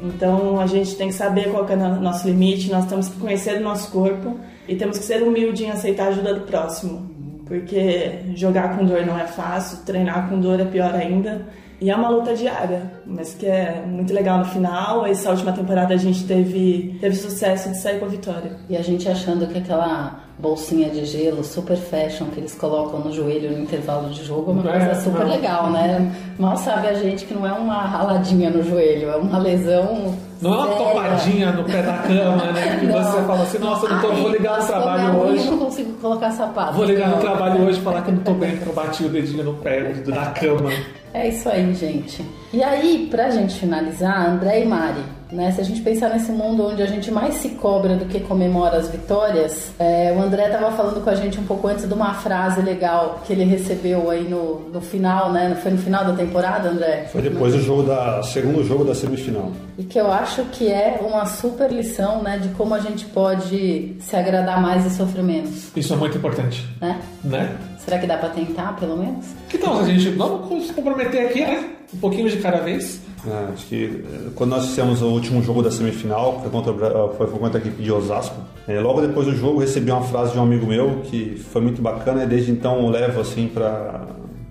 Então 0.02 0.60
a 0.62 0.66
gente 0.66 0.96
tem 0.96 1.10
que 1.10 1.14
saber 1.14 1.52
qual 1.52 1.68
é 1.68 1.74
o 1.76 2.00
nosso 2.00 2.26
limite, 2.26 2.72
nós 2.72 2.86
temos 2.86 3.10
que 3.10 3.20
conhecer 3.20 3.58
o 3.58 3.64
nosso 3.64 3.92
corpo 3.92 4.40
e 4.66 4.76
temos 4.76 4.98
que 4.98 5.04
ser 5.04 5.22
humilde 5.24 5.66
em 5.66 5.72
aceitar 5.72 6.06
a 6.06 6.08
ajuda 6.10 6.34
do 6.36 6.42
próximo. 6.42 7.10
Porque 7.46 8.20
jogar 8.36 8.78
com 8.78 8.86
dor 8.86 9.06
não 9.06 9.20
é 9.20 9.26
fácil, 9.26 9.80
treinar 9.86 10.30
com 10.30 10.40
dor 10.40 10.60
é 10.60 10.66
pior 10.66 10.94
ainda. 10.96 11.42
E 11.82 11.90
é 11.90 11.96
uma 11.96 12.10
luta 12.10 12.34
diária, 12.36 12.92
mas 13.06 13.34
que 13.34 13.46
é 13.46 13.82
muito 13.88 14.14
legal 14.14 14.40
no 14.40 14.46
final. 14.46 15.06
Essa 15.06 15.30
última 15.30 15.54
temporada 15.54 15.94
a 15.94 15.98
gente 15.98 16.26
teve, 16.26 16.98
teve 17.00 17.16
sucesso 17.16 17.70
de 17.70 17.78
sair 17.78 18.00
com 18.00 18.06
a 18.06 18.10
vitória. 18.10 18.52
E 18.70 18.76
a 18.76 18.82
gente 18.82 19.08
achando 19.08 19.48
que 19.48 19.58
aquela 19.58 20.20
bolsinha 20.38 20.90
de 20.90 21.06
gelo 21.06 21.44
super 21.44 21.78
fashion 21.78 22.26
que 22.28 22.40
eles 22.40 22.54
colocam 22.56 23.00
no 23.00 23.12
joelho 23.14 23.52
no 23.52 23.60
intervalo 23.64 24.10
de 24.10 24.24
jogo 24.26 24.52
é 24.52 24.54
uma 24.56 24.76
É, 24.76 24.86
coisa 24.86 25.02
super 25.02 25.22
não. 25.26 25.30
legal, 25.32 25.70
né? 25.70 26.12
Mal 26.38 26.58
sabe 26.58 26.88
a 26.88 26.94
gente 26.94 27.26
que 27.26 27.34
não 27.34 27.46
é 27.46 27.52
uma 27.54 27.82
raladinha 27.86 28.50
no 28.50 28.62
joelho, 28.64 29.10
é 29.10 29.16
uma 29.16 29.38
lesão. 29.38 30.16
Não 30.42 30.54
é 30.54 30.58
uma 30.58 30.68
topadinha 30.76 31.52
no 31.52 31.64
pé 31.66 31.82
da 31.82 31.98
cama, 31.98 32.52
né? 32.54 32.78
Que 32.80 32.86
Não. 32.86 33.04
você 33.04 33.22
fala 33.24 33.44
assim, 33.44 33.58
nossa, 33.60 33.86
eu 33.86 33.90
não 33.90 34.02
tô, 34.02 34.10
Ai, 34.10 34.22
vou 34.22 34.32
ligar 34.32 34.60
no 34.60 34.68
trabalho 34.68 35.04
é 35.04 35.12
hoje. 35.22 35.46
Eu 35.46 35.52
não 35.52 35.58
consigo 35.58 35.94
colocar 35.94 36.32
sapato. 36.32 36.74
Vou 36.74 36.86
ligar 36.86 37.10
no 37.10 37.18
trabalho 37.18 37.66
hoje 37.66 37.80
e 37.80 37.82
falar 37.82 38.02
que 38.04 38.10
eu 38.10 38.16
não 38.16 38.24
tô 38.24 38.34
bem, 38.34 38.52
porque 38.56 38.70
eu 38.70 38.74
bati 38.74 39.04
o 39.04 39.10
dedinho 39.10 39.44
no 39.44 39.54
pé 39.56 39.94
da 39.94 40.28
cama. 40.28 40.72
É 41.14 41.28
isso 41.28 41.50
aí, 41.50 41.74
gente. 41.74 42.24
E 42.54 42.64
aí, 42.64 43.08
pra 43.10 43.30
gente 43.30 43.60
finalizar, 43.60 44.30
André 44.30 44.62
e 44.62 44.66
Mari, 44.66 45.02
né? 45.32 45.52
Se 45.52 45.62
a 45.62 45.64
gente 45.64 45.82
pensar 45.82 46.10
nesse 46.10 46.32
mundo 46.32 46.68
onde 46.68 46.82
a 46.82 46.86
gente 46.86 47.12
mais 47.12 47.36
se 47.36 47.50
cobra 47.50 47.96
do 47.96 48.06
que 48.06 48.20
comemora 48.20 48.78
as 48.78 48.90
vitórias, 48.90 49.72
é, 49.80 50.14
o 50.16 50.22
André 50.22 50.50
tava 50.50 50.72
falando 50.72 51.04
com 51.04 51.10
a 51.10 51.16
gente 51.16 51.40
um 51.40 51.44
pouco 51.46 51.68
antes 51.68 51.88
de 51.88 51.94
uma 51.94 52.14
frase 52.14 52.62
legal 52.62 53.22
que 53.26 53.34
ele 53.34 53.44
recebeu 53.44 54.10
aí 54.10 54.28
no, 54.28 54.70
no 54.72 54.82
final, 54.82 55.32
né? 55.32 55.58
Foi 55.62 55.72
no 55.72 55.78
final 55.80 56.06
da 56.06 56.14
temporada, 56.14 56.70
André? 56.70 57.08
Foi 57.12 57.22
depois 57.22 57.54
do 57.54 57.62
jogo 57.62 57.84
da 57.84 58.22
segundo 58.24 58.64
jogo 58.64 58.84
da 58.84 58.94
semifinal. 58.94 59.52
E 59.78 59.84
que 59.84 60.00
eu 60.00 60.12
acho 60.12 60.29
que 60.52 60.68
é 60.68 61.00
uma 61.02 61.26
super 61.26 61.72
lição, 61.72 62.22
né? 62.22 62.38
De 62.38 62.50
como 62.50 62.74
a 62.74 62.80
gente 62.80 63.06
pode 63.06 63.96
se 64.00 64.16
agradar 64.16 64.62
mais 64.62 64.86
e 64.86 64.90
sofrer 64.96 65.24
menos, 65.24 65.72
Isso 65.76 65.94
é 65.94 65.98
muito 65.98 66.18
importante, 66.18 66.68
né? 66.80 67.00
né? 67.24 67.58
Será 67.80 67.98
que 67.98 68.08
dá 68.08 68.18
pra 68.18 68.30
tentar, 68.30 68.76
pelo 68.76 68.98
menos? 68.98 69.26
Que 69.48 69.58
tal 69.58 69.80
a 69.80 69.84
gente, 69.84 70.10
vamos 70.10 70.68
se 70.68 70.74
comprometer 70.74 71.28
aqui, 71.28 71.42
né? 71.42 71.70
Um 71.94 71.98
pouquinho 71.98 72.30
de 72.30 72.38
cada 72.38 72.60
vez. 72.60 73.02
É, 73.28 73.54
acho 73.54 73.66
que 73.68 74.04
eh, 74.06 74.30
quando 74.36 74.52
nós 74.52 74.68
fizemos 74.68 75.02
o 75.02 75.08
último 75.08 75.42
jogo 75.44 75.62
da 75.62 75.70
semifinal, 75.70 76.40
foi 76.42 76.50
contra, 76.50 76.72
eh, 76.72 77.10
foi, 77.18 77.28
contra 77.28 77.60
a 77.60 77.62
equipe 77.62 77.82
de 77.82 77.92
Osasco, 77.92 78.36
eh, 78.68 78.80
logo 78.80 79.02
depois 79.02 79.26
do 79.26 79.36
jogo 79.36 79.60
recebi 79.60 79.92
uma 79.92 80.04
frase 80.04 80.32
de 80.32 80.40
um 80.40 80.44
amigo 80.44 80.66
meu 80.66 81.02
que 81.04 81.36
foi 81.52 81.62
muito 81.62 81.82
bacana 81.82 82.24
e 82.24 82.28
desde 82.28 82.52
então 82.52 82.80
eu 82.80 82.90
levo 82.90 83.20
assim 83.20 83.48
para 83.48 84.06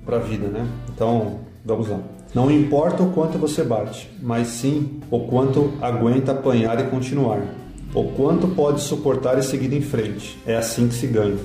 a 0.06 0.18
vida, 0.18 0.48
né? 0.48 0.66
Então, 0.94 1.38
vamos 1.64 1.88
lá. 1.88 1.98
Não 2.34 2.50
importa 2.50 3.02
o 3.02 3.10
quanto 3.10 3.38
você 3.38 3.64
bate, 3.64 4.10
mas 4.20 4.48
sim 4.48 5.00
o 5.10 5.20
quanto 5.20 5.72
aguenta 5.80 6.32
apanhar 6.32 6.78
e 6.80 6.84
continuar. 6.84 7.40
O 7.94 8.04
quanto 8.04 8.48
pode 8.48 8.82
suportar 8.82 9.38
e 9.38 9.42
seguir 9.42 9.72
em 9.72 9.80
frente. 9.80 10.38
É 10.46 10.56
assim 10.56 10.88
que 10.88 10.94
se 10.94 11.06
ganha. 11.06 11.38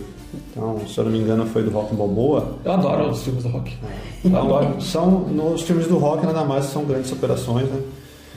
Então, 0.51 0.79
se 0.87 0.97
eu 0.97 1.05
não 1.05 1.11
me 1.11 1.19
engano, 1.19 1.45
foi 1.45 1.63
do 1.63 1.69
Rock 1.69 1.95
Balboa. 1.95 2.57
Eu 2.65 2.71
adoro 2.73 3.09
os 3.09 3.23
filmes 3.23 3.43
do 3.43 3.49
rock. 3.49 3.73
Eu 4.25 4.35
adoro. 4.35 4.65
Então, 4.65 4.81
são 4.81 5.11
nos 5.19 5.61
filmes 5.61 5.87
do 5.87 5.97
rock 5.97 6.25
nada 6.25 6.43
mais 6.43 6.65
são 6.65 6.83
grandes 6.83 7.09
superações, 7.09 7.67
né? 7.67 7.81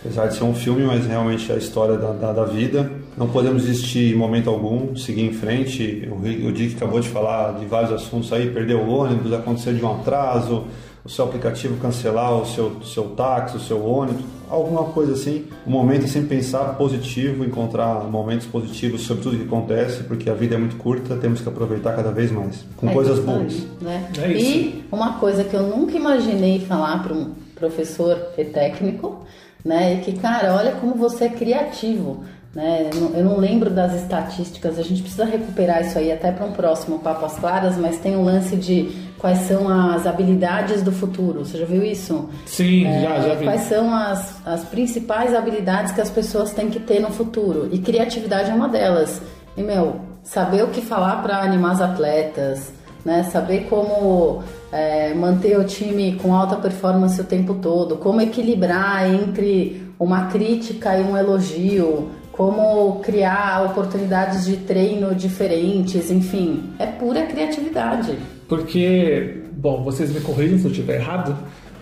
Apesar 0.01 0.29
de 0.29 0.37
ser 0.37 0.45
um 0.45 0.55
filme, 0.55 0.85
mas 0.85 1.05
realmente 1.05 1.51
é 1.51 1.55
a 1.57 1.59
história 1.59 1.97
da, 1.97 2.13
da, 2.13 2.33
da 2.33 2.45
vida. 2.45 2.93
Não 3.17 3.27
podemos 3.29 3.65
desistir 3.65 4.15
em 4.15 4.17
momento 4.17 4.49
algum, 4.49 4.95
seguir 4.95 5.23
em 5.23 5.33
frente. 5.33 6.09
O, 6.13 6.49
o 6.49 6.53
Dick 6.53 6.77
acabou 6.77 7.01
de 7.01 7.09
falar 7.09 7.59
de 7.59 7.67
vários 7.67 7.93
assuntos 7.93 8.33
aí, 8.33 8.51
perder 8.51 8.77
o 8.77 8.89
ônibus, 8.89 9.33
acontecer 9.33 9.75
de 9.75 9.85
um 9.85 9.91
atraso, 9.91 10.65
o 11.07 11.09
seu 11.09 11.25
aplicativo 11.25 11.77
cancelar 11.77 12.37
o 12.37 12.45
seu, 12.45 12.83
seu 12.83 13.05
táxi, 13.11 13.57
o 13.57 13.61
seu 13.61 13.87
ônibus, 13.87 14.25
alguma 14.51 14.85
coisa 14.87 15.13
assim. 15.13 15.47
O 15.65 15.71
momento 15.71 16.05
é 16.05 16.09
sempre 16.09 16.37
pensar 16.37 16.77
positivo, 16.77 17.45
encontrar 17.45 18.03
momentos 18.11 18.45
positivos 18.49 19.03
sobre 19.03 19.23
tudo 19.23 19.37
que 19.37 19.45
acontece, 19.45 20.03
porque 20.03 20.29
a 20.29 20.35
vida 20.35 20.57
é 20.57 20.59
muito 20.59 20.77
curta, 20.77 21.17
temos 21.17 21.41
que 21.41 21.49
aproveitar 21.49 21.95
cada 21.95 22.11
vez 22.11 22.33
mais, 22.33 22.65
com 22.77 22.89
É 22.89 22.93
coisas 22.93 23.21
boas. 23.21 23.55
Né? 23.81 24.11
É 24.19 24.33
isso. 24.33 24.51
E 24.51 24.85
uma 24.91 25.15
coisa 25.21 25.45
que 25.45 25.55
eu 25.55 25.63
nunca 25.63 25.97
imaginei 25.97 26.59
falar 26.59 27.01
para 27.05 27.15
um 27.15 27.35
professor 27.55 28.19
e 28.37 28.45
técnico, 28.45 29.25
né? 29.65 29.95
É 29.95 29.97
que, 29.99 30.13
cara, 30.13 30.55
olha 30.55 30.73
como 30.73 30.95
você 30.95 31.25
é 31.25 31.29
criativo. 31.29 32.25
Né? 32.57 32.89
Eu 32.91 33.01
não- 33.01 33.11
Eu 33.17 33.25
não 33.25 33.37
lembro 33.39 33.69
das 33.69 33.95
estatísticas, 33.95 34.79
a 34.79 34.83
gente 34.83 35.03
precisa 35.03 35.27
recuperar 35.27 35.83
isso 35.83 35.99
aí 35.99 36.11
até 36.11 36.33
para 36.33 36.47
um 36.47 36.53
próximo 36.53 36.99
Papo 37.01 37.27
às 37.27 37.39
Claras, 37.39 37.77
mas 37.77 37.99
tem 37.99 38.17
um 38.17 38.25
lance 38.25 38.57
de 38.57 38.91
quais 39.19 39.41
são 39.41 39.69
as 39.69 40.07
habilidades 40.07 40.81
do 40.83 40.91
futuro. 40.91 41.45
Você 41.45 41.59
já 41.59 41.67
viu 41.67 41.83
isso? 41.85 42.31
Sim, 42.47 42.87
É, 42.87 43.03
já, 43.03 43.21
já 43.29 43.35
vi. 43.35 43.45
Quais 43.45 43.61
são 43.63 43.95
as, 43.95 44.37
as 44.47 44.65
principais 44.65 45.35
habilidades 45.35 45.93
que 45.93 46.01
as 46.01 46.09
pessoas 46.09 46.53
têm 46.55 46.71
que 46.71 46.81
ter 46.81 46.99
no 46.99 47.11
futuro? 47.11 47.69
E 47.71 47.79
criatividade 47.79 48.51
é 48.51 48.55
uma 48.55 48.69
delas. 48.71 49.21
E, 49.55 49.63
meu, 49.63 49.97
saber 50.25 50.65
o 50.65 50.69
que 50.69 50.81
falar 50.81 51.23
para 51.23 51.43
animar 51.43 51.73
as 51.73 51.81
atletas, 51.83 52.73
né? 53.05 53.23
Saber 53.25 53.67
como 53.69 54.43
é, 54.73 55.13
manter 55.13 55.59
o 55.59 55.65
time 55.65 56.19
com 56.23 56.35
alta 56.35 56.57
performance 56.57 57.21
o 57.21 57.25
tempo 57.25 57.55
todo, 57.57 57.97
como 57.97 58.21
equilibrar 58.23 59.07
entre 59.13 59.85
uma 59.99 60.27
crítica 60.27 60.97
e 60.99 61.03
um 61.03 61.17
elogio, 61.17 62.11
como 62.37 63.01
criar 63.01 63.65
oportunidades 63.65 64.45
de 64.45 64.57
treino 64.59 65.15
diferentes, 65.15 66.11
enfim, 66.11 66.65
é 66.79 66.87
pura 66.87 67.23
criatividade. 67.27 68.13
Porque, 68.49 69.43
bom, 69.53 69.83
vocês 69.83 70.13
me 70.13 70.21
corrijam 70.21 70.59
se 70.59 70.65
eu 70.67 70.71
estiver 70.71 70.97
errado, 70.97 71.37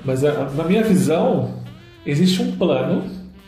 mas 0.05 0.25
a- 0.25 0.51
na 0.57 0.64
minha 0.64 0.83
visão, 0.83 1.51
existe 2.07 2.40
um 2.43 2.53
plano 2.57 3.03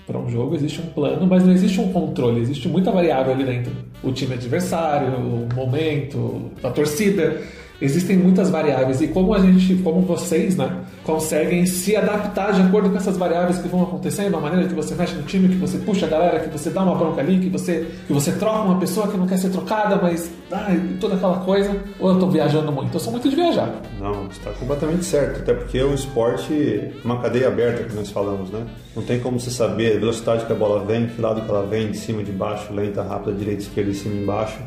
para 0.07 0.19
um 0.19 0.29
jogo, 0.29 0.55
existe 0.55 0.81
um 0.81 0.87
plano, 0.87 1.27
mas 1.27 1.45
não 1.45 1.53
existe 1.53 1.81
um 1.81 1.93
controle, 1.93 2.41
existe 2.41 2.69
muita 2.69 2.91
variável 2.93 3.33
ali 3.33 3.45
dentro. 3.45 3.73
O 4.03 4.13
time 4.13 4.35
adversário, 4.35 5.09
o 5.19 5.49
momento, 5.55 6.51
a 6.63 6.71
torcida. 6.71 7.41
Existem 7.81 8.17
muitas 8.17 8.51
variáveis 8.51 9.01
e 9.01 9.09
como 9.09 9.35
a 9.35 9.39
gente, 9.39 9.77
como 9.83 10.01
vocês, 10.03 10.57
né, 10.57 10.71
conseguem 11.05 11.67
se 11.67 11.95
adaptar 11.95 12.53
de 12.53 12.63
acordo 12.63 12.91
com 12.91 12.97
essas 12.97 13.17
variáveis 13.17 13.59
que 13.59 13.69
vão 13.69 13.83
acontecendo, 13.83 14.37
a 14.37 14.41
maneira 14.41 14.67
que 14.67 14.75
você 14.75 14.95
mexe 14.95 15.15
no 15.15 15.23
time, 15.23 15.49
que 15.49 15.57
você 15.57 15.79
puxa 15.79 16.07
a 16.07 16.09
galera, 16.09 16.41
que 16.41 16.49
você 16.49 16.71
dá 16.71 16.83
uma 16.83 16.95
bronca 16.95 17.21
ali, 17.21 17.39
que 17.39 17.49
você, 17.49 17.87
que 18.07 18.13
você 18.13 18.33
troca 18.33 18.61
uma 18.61 18.79
pessoa 18.79 19.09
que 19.09 19.17
não 19.17 19.27
quer 19.27 19.39
ser 19.39 19.51
trocada, 19.51 19.97
mas 19.97 20.31
ai, 20.51 20.81
toda 21.01 21.15
aquela 21.15 21.39
coisa. 21.41 21.77
Ou 22.01 22.11
eu 22.11 22.19
tô 22.19 22.29
viajando 22.29 22.73
muito? 22.73 22.95
Eu 22.95 23.01
sou 23.01 23.13
muito 23.13 23.29
de 23.29 23.37
viajar. 23.37 23.81
Não, 24.01 24.27
está 24.29 24.51
completamente 24.53 25.05
certo. 25.05 25.41
Até 25.41 25.55
porque 25.55 25.83
o 25.83 25.95
esporte 25.95 26.53
é 26.53 26.93
uma 27.05 27.21
cadeia 27.21 27.49
aberta 27.49 27.85
que 27.85 27.95
nós 27.95 28.11
falamos, 28.11 28.51
né? 28.51 28.65
Não 28.95 29.03
tem 29.03 29.21
como 29.21 29.39
você 29.39 29.51
saber 29.51 29.97
a 29.97 30.01
velocidade 30.01 30.47
que 30.47 30.53
a 30.53 30.57
bola 30.57 30.85
vem, 30.85 31.07
que 31.07 31.21
lado 31.21 31.43
que 31.43 31.51
ela 31.51 31.67
vem, 31.67 31.91
de 31.91 31.99
cima, 31.99 32.23
de 32.23 32.33
baixo, 32.33 32.73
lenta, 32.73 33.03
rápida, 33.03 33.33
direita, 33.33 33.63
esquerda, 33.63 33.91
de 33.91 33.97
cima 33.99 34.15
embaixo. 34.15 34.59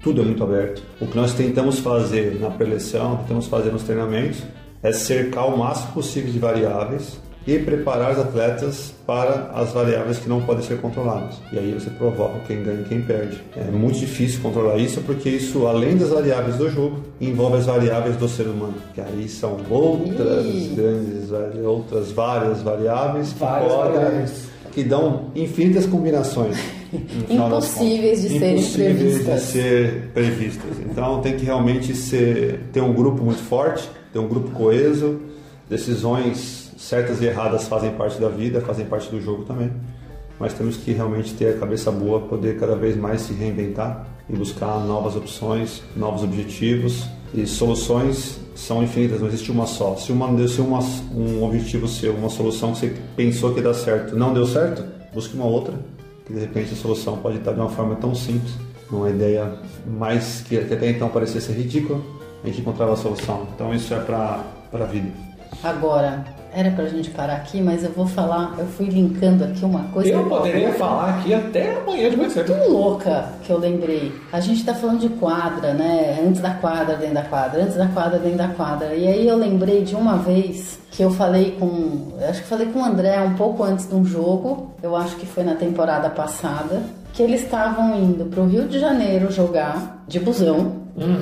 Tudo 0.00 0.20
é 0.22 0.24
muito 0.24 0.42
aberto. 0.42 0.82
O 1.00 1.06
que 1.06 1.16
nós 1.16 1.32
tentamos 1.34 1.78
fazer 1.80 2.38
na 2.40 2.50
preleção, 2.50 3.16
tentamos 3.16 3.46
fazer 3.46 3.72
nos 3.72 3.82
treinamentos, 3.82 4.42
é 4.82 4.92
cercar 4.92 5.46
o 5.52 5.58
máximo 5.58 5.92
possível 5.92 6.30
de 6.32 6.38
variáveis 6.38 7.18
e 7.46 7.58
preparar 7.58 8.12
os 8.12 8.18
atletas 8.18 8.92
para 9.06 9.50
as 9.54 9.72
variáveis 9.72 10.18
que 10.18 10.28
não 10.28 10.42
podem 10.42 10.62
ser 10.62 10.80
controladas. 10.80 11.36
E 11.50 11.58
aí 11.58 11.72
você 11.72 11.88
provoca 11.90 12.38
quem 12.46 12.62
ganha 12.62 12.82
e 12.82 12.84
quem 12.84 13.00
perde. 13.00 13.42
É 13.56 13.70
muito 13.70 13.98
difícil 13.98 14.40
controlar 14.40 14.76
isso 14.76 15.00
porque 15.00 15.30
isso, 15.30 15.66
além 15.66 15.96
das 15.96 16.10
variáveis 16.10 16.56
do 16.56 16.70
jogo, 16.70 17.00
envolve 17.20 17.56
as 17.56 17.66
variáveis 17.66 18.16
do 18.16 18.28
ser 18.28 18.44
humano, 18.46 18.74
que 18.94 19.00
aí 19.00 19.26
são 19.28 19.56
outras 19.70 20.44
Ih. 20.44 20.74
grandes, 20.76 21.30
outras 21.64 22.12
várias 22.12 22.60
variáveis 22.62 23.32
que 23.32 23.38
Várias 23.40 23.72
podem- 23.72 23.92
variáveis. 23.94 24.42
que 24.72 24.84
dão 24.84 25.30
infinitas 25.34 25.86
combinações. 25.86 26.56
Impossíveis 27.28 28.22
de 28.22 28.38
serem 28.38 28.64
previstas. 28.64 29.42
de 29.42 29.46
ser 29.46 30.10
previstas. 30.14 30.78
Então 30.90 31.20
tem 31.20 31.36
que 31.36 31.44
realmente 31.44 31.94
ser, 31.94 32.60
ter 32.72 32.80
um 32.80 32.92
grupo 32.92 33.22
muito 33.22 33.42
forte, 33.42 33.88
ter 34.12 34.18
um 34.18 34.28
grupo 34.28 34.50
coeso, 34.50 35.20
decisões 35.68 36.72
certas 36.78 37.20
e 37.20 37.26
erradas 37.26 37.66
fazem 37.68 37.90
parte 37.90 38.20
da 38.20 38.28
vida, 38.28 38.60
fazem 38.60 38.86
parte 38.86 39.10
do 39.10 39.20
jogo 39.20 39.44
também. 39.44 39.70
Mas 40.38 40.54
temos 40.54 40.76
que 40.76 40.92
realmente 40.92 41.34
ter 41.34 41.56
a 41.56 41.58
cabeça 41.58 41.90
boa, 41.90 42.20
poder 42.20 42.58
cada 42.58 42.76
vez 42.76 42.96
mais 42.96 43.22
se 43.22 43.32
reinventar 43.32 44.06
e 44.30 44.36
buscar 44.36 44.78
novas 44.86 45.16
opções, 45.16 45.82
novos 45.96 46.22
objetivos 46.22 47.04
e 47.34 47.46
soluções 47.46 48.38
são 48.54 48.82
infinitas, 48.82 49.20
não 49.20 49.28
existe 49.28 49.50
uma 49.50 49.66
só. 49.66 49.96
Se, 49.96 50.12
uma, 50.12 50.48
se 50.48 50.60
uma, 50.60 50.80
um 51.14 51.44
objetivo 51.44 51.86
seu, 51.86 52.14
uma 52.14 52.28
solução 52.28 52.72
que 52.72 52.78
você 52.78 52.96
pensou 53.16 53.50
que 53.52 53.58
ia 53.58 53.64
dar 53.64 53.74
certo, 53.74 54.16
não 54.16 54.32
deu 54.32 54.46
certo, 54.46 54.84
busque 55.12 55.36
uma 55.36 55.46
outra, 55.46 55.74
que 56.28 56.34
de 56.34 56.40
repente 56.40 56.74
a 56.74 56.76
solução 56.76 57.16
pode 57.18 57.38
estar 57.38 57.52
de 57.52 57.58
uma 57.58 57.70
forma 57.70 57.96
tão 57.96 58.14
simples, 58.14 58.52
uma 58.90 59.10
ideia 59.10 59.58
mais 59.86 60.42
que, 60.42 60.56
até 60.56 60.88
então 60.90 61.08
parecia 61.08 61.40
ser 61.40 61.54
ridícula, 61.54 62.00
a 62.44 62.46
gente 62.46 62.60
encontrava 62.60 62.92
a 62.92 62.96
solução. 62.96 63.48
Então 63.54 63.74
isso 63.74 63.92
é 63.92 63.98
para 63.98 64.44
a 64.72 64.84
vida. 64.84 65.27
Agora, 65.62 66.24
era 66.52 66.70
pra 66.70 66.86
gente 66.86 67.10
parar 67.10 67.34
aqui, 67.34 67.60
mas 67.60 67.84
eu 67.84 67.90
vou 67.90 68.06
falar, 68.06 68.54
eu 68.58 68.66
fui 68.66 68.86
linkando 68.86 69.44
aqui 69.44 69.64
uma 69.64 69.84
coisa. 69.92 70.10
Eu 70.10 70.24
poderia 70.24 70.72
falar 70.74 71.10
aqui 71.10 71.34
até 71.34 71.76
amanhã 71.76 72.10
de 72.10 72.16
manhã 72.16 72.30
cedo. 72.30 72.54
tão 72.54 72.68
louca 72.70 73.26
que 73.42 73.50
eu 73.52 73.58
lembrei. 73.58 74.12
A 74.32 74.40
gente 74.40 74.64
tá 74.64 74.74
falando 74.74 75.00
de 75.00 75.08
quadra, 75.10 75.74
né? 75.74 76.18
Antes 76.26 76.40
da 76.40 76.50
quadra, 76.54 76.96
dentro 76.96 77.14
da 77.14 77.22
quadra, 77.22 77.62
antes 77.62 77.76
da 77.76 77.86
quadra, 77.86 78.18
dentro 78.18 78.38
da 78.38 78.48
quadra. 78.48 78.94
E 78.94 79.06
aí 79.06 79.28
eu 79.28 79.36
lembrei 79.36 79.82
de 79.82 79.94
uma 79.94 80.16
vez 80.16 80.78
que 80.90 81.02
eu 81.02 81.10
falei 81.10 81.56
com. 81.58 82.12
Acho 82.28 82.42
que 82.42 82.48
falei 82.48 82.66
com 82.66 82.80
o 82.80 82.84
André 82.84 83.20
um 83.20 83.34
pouco 83.34 83.62
antes 83.62 83.86
de 83.88 83.94
um 83.94 84.04
jogo. 84.04 84.74
Eu 84.82 84.96
acho 84.96 85.16
que 85.16 85.26
foi 85.26 85.44
na 85.44 85.54
temporada 85.54 86.08
passada. 86.08 86.82
Que 87.12 87.22
eles 87.22 87.42
estavam 87.42 87.96
indo 87.98 88.26
pro 88.26 88.46
Rio 88.46 88.68
de 88.68 88.78
Janeiro 88.78 89.30
jogar 89.30 90.04
de 90.06 90.20
busão. 90.20 90.72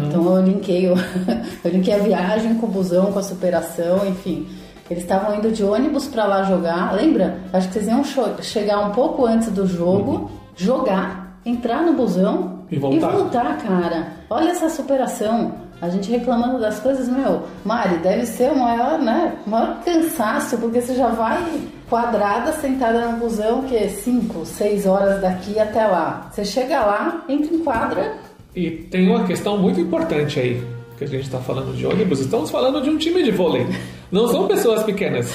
Então 0.09 0.25
eu 0.35 0.43
linkei, 0.43 0.89
o- 1.67 1.69
eu 1.69 1.73
linkei 1.73 1.95
a 1.95 1.99
viagem 1.99 2.55
com 2.55 2.67
o 2.67 2.71
busão, 2.71 3.13
com 3.13 3.19
a 3.19 3.23
superação, 3.23 4.07
enfim. 4.07 4.47
Eles 4.91 5.03
estavam 5.03 5.37
indo 5.37 5.51
de 5.51 5.65
ônibus 5.65 6.07
pra 6.07 6.25
lá 6.27 6.43
jogar. 6.45 6.95
Lembra? 6.95 7.39
Acho 7.53 7.69
que 7.69 7.75
vocês 7.75 7.89
iam 7.89 8.03
chegar 8.41 8.79
um 8.81 8.91
pouco 8.91 9.27
antes 9.27 9.49
do 9.51 9.67
jogo, 9.67 10.31
jogar, 10.57 11.39
entrar 11.45 11.83
no 11.83 11.93
busão 11.95 12.61
E 12.71 12.79
voltar. 12.79 13.57
cara. 13.59 14.07
Olha 14.31 14.51
essa 14.51 14.69
superação. 14.69 15.53
A 15.83 15.91
gente 15.91 16.11
reclamando 16.11 16.59
das 16.59 16.79
coisas, 16.81 17.07
meu, 17.07 17.43
Mari, 17.65 17.99
deve 17.99 18.25
ser 18.25 18.51
o 18.51 18.59
maior, 18.59 18.99
né? 18.99 19.35
o 19.47 19.51
maior 19.51 19.77
cansaço, 19.85 20.57
porque 20.57 20.81
você 20.81 20.95
já 20.95 21.09
vai 21.09 21.45
quadrada, 21.91 22.53
sentada 22.53 23.09
no 23.09 23.19
busão, 23.19 23.63
que 23.65 23.77
é 23.77 23.89
5, 23.89 24.47
6 24.47 24.87
horas 24.87 25.21
daqui 25.21 25.59
até 25.59 25.87
lá. 25.87 26.29
Você 26.33 26.45
chega 26.47 26.81
lá, 26.81 27.25
entra 27.29 27.55
em 27.55 27.59
quadra, 27.59 28.15
E 28.55 28.71
tem 28.71 29.07
uma 29.07 29.25
questão 29.27 29.59
muito 29.59 29.79
importante 29.79 30.41
aí, 30.41 30.67
que 30.97 31.05
a 31.05 31.07
gente 31.07 31.25
está 31.25 31.39
falando 31.39 31.77
de 31.77 31.87
ônibus, 31.87 32.21
estamos 32.21 32.51
falando 32.51 32.81
de 32.83 32.89
um 32.91 32.97
time 32.97 33.23
de 33.23 33.31
vôlei. 33.31 33.67
Não 34.11 34.29
são 34.29 34.47
pessoas 34.47 34.83
pequenas. 34.85 35.31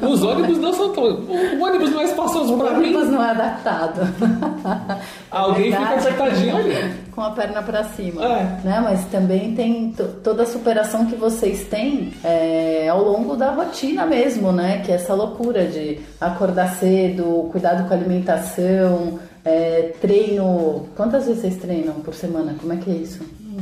Os 0.00 0.22
ônibus 0.22 0.58
não 0.58 0.72
são 0.72 0.92
tão. 0.92 1.04
O 1.04 1.60
ônibus 1.62 1.90
não 1.90 2.00
é 2.00 2.04
espaçoso 2.04 2.54
o 2.54 2.58
para 2.58 2.70
mim. 2.78 2.86
ônibus 2.94 3.08
não 3.10 3.22
é 3.22 3.30
adaptado. 3.30 4.00
Alguém 5.30 5.72
fica 5.72 5.78
Verdade. 5.84 6.08
apertadinho 6.08 6.56
ali. 6.56 6.94
com 7.14 7.20
a 7.22 7.30
perna 7.30 7.62
pra 7.62 7.84
cima, 7.84 8.24
É. 8.24 8.60
né? 8.64 8.80
Mas 8.82 9.04
também 9.06 9.54
tem 9.54 9.90
to- 9.92 10.04
toda 10.22 10.42
a 10.44 10.46
superação 10.46 11.06
que 11.06 11.16
vocês 11.16 11.64
têm 11.64 12.12
é, 12.22 12.88
ao 12.88 13.02
longo 13.02 13.36
da 13.36 13.50
rotina 13.52 14.06
mesmo, 14.06 14.52
né? 14.52 14.82
Que 14.84 14.92
é 14.92 14.94
essa 14.96 15.14
loucura 15.14 15.64
de 15.66 15.98
acordar 16.20 16.68
cedo, 16.76 17.48
cuidado 17.50 17.88
com 17.88 17.94
a 17.94 17.96
alimentação, 17.96 19.18
é, 19.44 19.92
treino. 20.00 20.86
Quantas 20.96 21.26
vezes 21.26 21.40
vocês 21.42 21.56
treinam 21.56 21.94
por 21.94 22.14
semana? 22.14 22.54
Como 22.60 22.72
é 22.72 22.76
que 22.76 22.90
é 22.90 22.94
isso? 22.94 23.20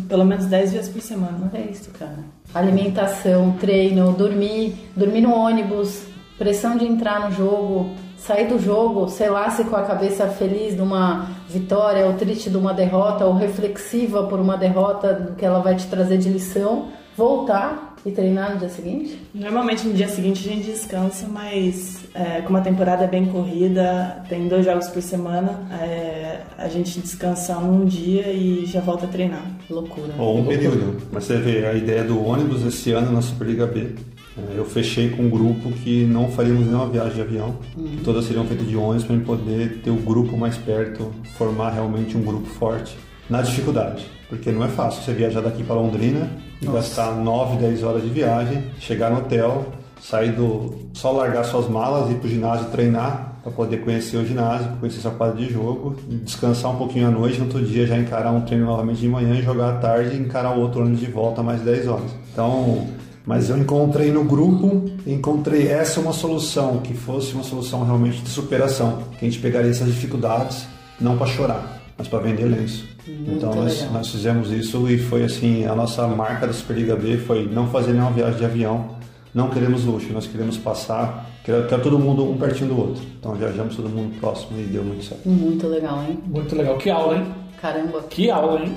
Pelo 0.08 0.24
menos 0.24 0.46
10 0.46 0.72
vezes 0.72 0.88
por 0.88 1.00
semana. 1.00 1.50
É 1.54 1.60
isso, 1.60 1.90
cara. 1.90 2.18
Alimentação, 2.54 3.52
treino, 3.52 4.12
dormir, 4.12 4.74
dormir 4.96 5.20
no 5.20 5.34
ônibus, 5.34 6.02
pressão 6.38 6.76
de 6.76 6.86
entrar 6.86 7.28
no 7.28 7.34
jogo, 7.34 7.90
sair 8.16 8.48
do 8.48 8.58
jogo, 8.58 9.08
sei 9.08 9.28
lá, 9.28 9.50
se 9.50 9.64
com 9.64 9.76
a 9.76 9.82
cabeça 9.82 10.26
feliz 10.28 10.74
de 10.74 10.80
uma 10.80 11.28
vitória, 11.48 12.06
ou 12.06 12.14
triste 12.14 12.50
de 12.50 12.56
uma 12.56 12.72
derrota, 12.72 13.24
ou 13.24 13.34
reflexiva 13.34 14.24
por 14.24 14.40
uma 14.40 14.56
derrota 14.56 15.12
do 15.12 15.34
que 15.34 15.44
ela 15.44 15.60
vai 15.60 15.76
te 15.76 15.86
trazer 15.86 16.18
de 16.18 16.28
lição, 16.28 16.88
voltar 17.16 17.93
e 18.04 18.10
treinar 18.10 18.52
no 18.52 18.58
dia 18.58 18.68
seguinte? 18.68 19.18
Normalmente 19.34 19.86
no 19.86 19.94
dia 19.94 20.08
seguinte 20.08 20.46
a 20.46 20.52
gente 20.52 20.66
descansa, 20.66 21.26
mas 21.26 22.00
é, 22.14 22.42
como 22.42 22.58
a 22.58 22.60
temporada 22.60 23.04
é 23.04 23.06
bem 23.06 23.26
corrida, 23.26 24.22
tem 24.28 24.46
dois 24.46 24.64
jogos 24.64 24.88
por 24.88 25.00
semana, 25.00 25.66
é, 25.80 26.42
a 26.58 26.68
gente 26.68 27.00
descansa 27.00 27.56
um 27.58 27.84
dia 27.84 28.30
e 28.30 28.66
já 28.66 28.80
volta 28.80 29.06
a 29.06 29.08
treinar. 29.08 29.44
Loucura. 29.70 30.14
Ou 30.18 30.38
um 30.38 30.46
período. 30.46 31.02
Mas 31.10 31.24
você 31.24 31.38
vê, 31.38 31.66
a 31.66 31.74
ideia 31.74 32.04
do 32.04 32.22
ônibus 32.22 32.64
esse 32.64 32.92
ano 32.92 33.10
na 33.10 33.22
Superliga 33.22 33.66
B, 33.66 33.94
é, 34.36 34.58
eu 34.58 34.64
fechei 34.66 35.10
com 35.10 35.22
um 35.22 35.30
grupo 35.30 35.70
que 35.70 36.04
não 36.04 36.28
faríamos 36.28 36.66
nenhuma 36.66 36.88
viagem 36.88 37.14
de 37.14 37.20
avião, 37.22 37.56
que 37.74 38.04
todas 38.04 38.26
seriam 38.26 38.44
feitas 38.44 38.68
de 38.68 38.76
ônibus 38.76 39.04
para 39.04 39.16
poder 39.20 39.80
ter 39.82 39.90
o 39.90 39.96
grupo 39.96 40.36
mais 40.36 40.58
perto, 40.58 41.10
formar 41.38 41.70
realmente 41.70 42.16
um 42.16 42.22
grupo 42.22 42.46
forte 42.46 42.96
na 43.30 43.40
dificuldade. 43.40 44.04
Porque 44.28 44.50
não 44.50 44.64
é 44.64 44.68
fácil 44.68 45.02
você 45.02 45.12
viajar 45.12 45.40
daqui 45.40 45.62
para 45.62 45.76
Londrina 45.76 46.30
e 46.60 46.66
gastar 46.66 47.12
9, 47.12 47.56
10 47.56 47.82
horas 47.82 48.02
de 48.02 48.08
viagem, 48.08 48.64
chegar 48.78 49.10
no 49.10 49.18
hotel, 49.18 49.66
sair 50.00 50.32
do. 50.32 50.74
só 50.92 51.12
largar 51.12 51.44
suas 51.44 51.68
malas, 51.68 52.10
ir 52.10 52.16
pro 52.16 52.28
ginásio 52.28 52.66
treinar 52.70 53.34
para 53.42 53.52
poder 53.52 53.78
conhecer 53.84 54.16
o 54.16 54.26
ginásio, 54.26 54.70
conhecer 54.80 55.00
sua 55.00 55.10
quadra 55.10 55.36
de 55.36 55.52
jogo, 55.52 55.96
descansar 56.08 56.72
um 56.72 56.76
pouquinho 56.76 57.08
à 57.08 57.10
noite, 57.10 57.38
no 57.38 57.44
outro 57.44 57.62
dia 57.62 57.86
já 57.86 57.98
encarar 57.98 58.32
um 58.32 58.40
treino 58.40 58.64
novamente 58.64 59.00
de 59.00 59.08
manhã, 59.08 59.34
jogar 59.42 59.74
à 59.74 59.76
tarde 59.76 60.16
e 60.16 60.18
encarar 60.18 60.56
o 60.56 60.60
outro 60.60 60.80
ônibus 60.80 61.00
de 61.00 61.10
volta 61.10 61.42
mais 61.42 61.60
10 61.60 61.88
horas. 61.88 62.10
Então, 62.32 62.86
mas 63.26 63.50
eu 63.50 63.58
encontrei 63.58 64.10
no 64.10 64.24
grupo, 64.24 64.84
encontrei 65.06 65.68
essa 65.68 66.00
uma 66.00 66.12
solução, 66.12 66.78
que 66.78 66.94
fosse 66.94 67.34
uma 67.34 67.44
solução 67.44 67.84
realmente 67.84 68.22
de 68.22 68.30
superação, 68.30 69.02
que 69.18 69.26
a 69.26 69.28
gente 69.28 69.40
pegaria 69.40 69.70
essas 69.70 69.88
dificuldades 69.88 70.66
não 70.98 71.18
para 71.18 71.26
chorar, 71.26 71.82
mas 71.96 72.08
para 72.08 72.18
vender 72.20 72.44
lenço. 72.44 72.86
então 73.08 73.54
nós, 73.54 73.90
nós 73.92 74.08
fizemos 74.08 74.50
isso 74.50 74.88
e 74.88 74.98
foi 74.98 75.24
assim, 75.24 75.64
a 75.66 75.74
nossa 75.74 76.06
marca 76.08 76.46
da 76.46 76.52
Superliga 76.52 76.96
B 76.96 77.16
foi 77.18 77.46
não 77.46 77.68
fazer 77.68 77.92
nenhuma 77.92 78.10
viagem 78.10 78.38
de 78.38 78.44
avião, 78.44 78.96
não 79.34 79.50
queremos 79.50 79.84
luxo, 79.84 80.12
nós 80.12 80.26
queremos 80.26 80.56
passar, 80.56 81.28
quer, 81.44 81.66
quer 81.66 81.80
todo 81.80 81.98
mundo 81.98 82.30
um 82.30 82.38
pertinho 82.38 82.70
do 82.70 82.78
outro. 82.78 83.02
Então 83.18 83.34
viajamos 83.34 83.74
todo 83.74 83.88
mundo 83.88 84.18
próximo 84.20 84.60
e 84.60 84.64
deu 84.64 84.84
muito 84.84 85.04
certo. 85.04 85.28
Muito 85.28 85.66
legal, 85.66 86.04
hein? 86.04 86.18
Muito 86.24 86.54
legal. 86.54 86.78
Que 86.78 86.88
aula, 86.88 87.16
hein? 87.16 87.26
Caramba. 87.60 88.02
Que 88.02 88.30
aula, 88.30 88.60
hein? 88.62 88.76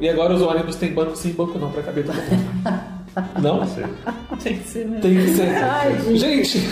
E 0.00 0.08
agora 0.08 0.34
os 0.34 0.42
ônibus 0.42 0.76
têm 0.76 0.92
banco 0.92 1.16
sim, 1.16 1.32
banco 1.32 1.58
não, 1.58 1.72
para 1.72 1.82
caber 1.82 2.04
todo 2.04 2.14
mundo. 2.16 2.91
Não? 3.42 3.60
Tem 4.42 4.56
que 4.58 4.68
ser, 4.68 4.86
né? 4.86 4.98
Tem 5.02 5.14
que 5.14 5.28
ser. 5.34 5.48
Ai, 5.54 6.00
gente. 6.16 6.58
Gente, 6.58 6.68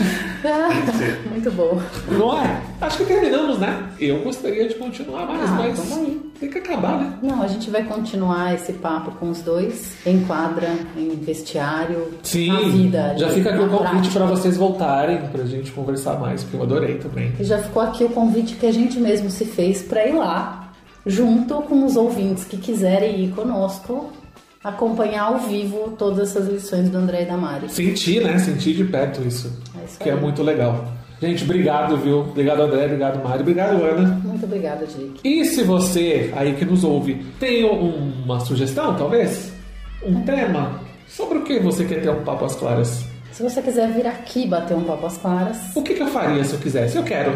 Muito 1.30 1.50
bom. 1.52 1.78
não 2.10 2.40
é? 2.42 2.60
Acho 2.80 2.98
que 2.98 3.04
terminamos, 3.04 3.58
né? 3.58 3.88
Eu 4.00 4.22
gostaria 4.22 4.66
de 4.66 4.74
continuar 4.76 5.26
mais, 5.26 5.50
Ah, 5.50 5.54
mas 5.58 5.78
vamos 5.78 5.98
aí. 6.08 6.20
tem 6.40 6.48
que 6.50 6.58
acabar, 6.58 6.98
né? 6.98 7.12
Não, 7.22 7.42
a 7.42 7.46
gente 7.46 7.68
vai 7.70 7.84
continuar 7.84 8.54
esse 8.54 8.72
papo 8.72 9.10
com 9.12 9.28
os 9.30 9.42
dois 9.42 9.94
em 10.06 10.20
quadra, 10.24 10.68
em 10.96 11.10
vestiário, 11.16 12.08
Sim, 12.22 12.48
na 12.52 12.60
vida. 12.60 13.14
já 13.18 13.26
ali, 13.26 13.34
fica 13.34 13.50
aqui 13.50 13.58
na 13.58 13.64
o 13.66 13.68
convite 13.68 13.90
prática. 13.92 14.18
para 14.20 14.26
vocês 14.26 14.56
voltarem 14.56 15.18
pra 15.30 15.44
gente 15.44 15.70
conversar 15.72 16.18
mais, 16.18 16.42
porque 16.42 16.56
eu 16.56 16.62
adorei 16.62 16.96
também. 16.98 17.32
E 17.38 17.44
já 17.44 17.58
ficou 17.58 17.82
aqui 17.82 18.02
o 18.04 18.08
convite 18.08 18.54
que 18.56 18.64
a 18.66 18.72
gente 18.72 18.98
mesmo 18.98 19.30
se 19.30 19.44
fez 19.44 19.82
para 19.82 20.06
ir 20.06 20.14
lá, 20.14 20.72
junto 21.04 21.54
com 21.62 21.84
os 21.84 21.96
ouvintes 21.96 22.44
que 22.44 22.56
quiserem 22.56 23.20
ir 23.24 23.30
conosco, 23.32 24.10
acompanhar 24.62 25.22
ao 25.24 25.38
vivo 25.38 25.94
todas 25.98 26.30
essas 26.30 26.48
lições 26.48 26.88
do 26.90 26.98
André 26.98 27.22
e 27.22 27.26
da 27.26 27.36
Mari. 27.36 27.68
Sentir, 27.70 28.22
né? 28.22 28.38
Sentir 28.38 28.74
de 28.74 28.84
perto 28.84 29.26
isso. 29.26 29.50
É 29.80 29.84
isso 29.84 29.98
que 29.98 30.08
é 30.10 30.14
muito 30.14 30.42
legal. 30.42 30.84
Gente, 31.20 31.44
obrigado, 31.44 31.96
viu? 31.98 32.20
Obrigado, 32.20 32.62
André. 32.62 32.84
Obrigado, 32.86 33.22
Mário. 33.22 33.40
Obrigado, 33.42 33.82
Ana. 33.84 34.20
Muito 34.24 34.44
obrigada, 34.44 34.86
Jake. 34.86 35.20
E 35.22 35.44
se 35.44 35.62
você 35.62 36.32
aí 36.34 36.54
que 36.54 36.64
nos 36.64 36.82
ouve 36.84 37.14
tem 37.38 37.64
um- 37.64 38.22
uma 38.24 38.40
sugestão, 38.40 38.94
talvez? 38.96 39.52
Um 40.02 40.22
tema? 40.22 40.80
Sobre 41.06 41.38
o 41.38 41.42
que 41.42 41.58
você 41.58 41.84
quer 41.84 42.00
ter 42.00 42.08
um 42.10 42.22
papo 42.22 42.44
às 42.46 42.54
claras? 42.56 43.04
Se 43.32 43.42
você 43.42 43.60
quiser 43.62 43.90
vir 43.92 44.06
aqui 44.06 44.46
bater 44.46 44.76
um 44.76 44.84
papo 44.84 45.06
às 45.06 45.16
claras, 45.18 45.56
O 45.74 45.82
que, 45.82 45.94
que 45.94 46.02
eu 46.02 46.08
faria 46.08 46.44
se 46.44 46.54
eu 46.54 46.60
quisesse? 46.60 46.96
Eu 46.96 47.02
quero. 47.04 47.32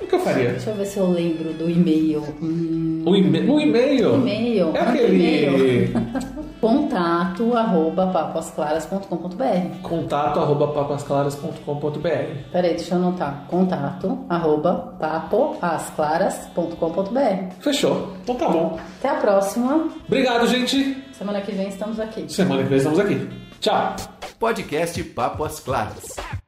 O 0.00 0.06
que 0.06 0.14
eu 0.16 0.20
faria? 0.20 0.50
deixa 0.50 0.70
eu 0.70 0.74
ver 0.76 0.86
se 0.86 0.98
eu 0.98 1.06
lembro 1.10 1.52
do 1.54 1.70
e-mail. 1.70 2.22
Hum, 2.42 3.02
O 3.06 3.14
e-mail. 3.14 3.52
O 3.54 3.60
e-mail. 3.60 4.14
E-mail. 4.16 4.72
É 4.74 4.80
aquele. 4.80 5.16
e-mail. 5.16 5.92
contato 6.60 7.54
arroba 7.54 8.06
papoasclaras.com.br 8.06 9.78
Contato 9.82 10.40
arroba 10.40 10.68
papasclaras.com.br. 10.68 12.08
Peraí, 12.52 12.74
deixa 12.74 12.94
eu 12.94 12.98
anotar. 12.98 13.44
Contato 13.48 14.18
arroba 14.28 14.94
papoasclaras.com.br 14.98 17.54
Fechou. 17.60 18.08
Então 18.22 18.34
tá 18.34 18.48
bom. 18.48 18.78
Até 18.98 19.08
a 19.10 19.14
próxima. 19.14 19.88
Obrigado, 20.06 20.46
gente. 20.46 20.96
Semana 21.12 21.40
que 21.40 21.52
vem 21.52 21.68
estamos 21.68 22.00
aqui. 22.00 22.30
Semana 22.32 22.62
que 22.62 22.68
vem 22.68 22.78
estamos 22.78 22.98
aqui. 22.98 23.28
Tchau. 23.64 23.96
Podcast 24.38 24.98
Papo 25.04 25.42
às 25.42 25.58
Claras. 25.58 26.43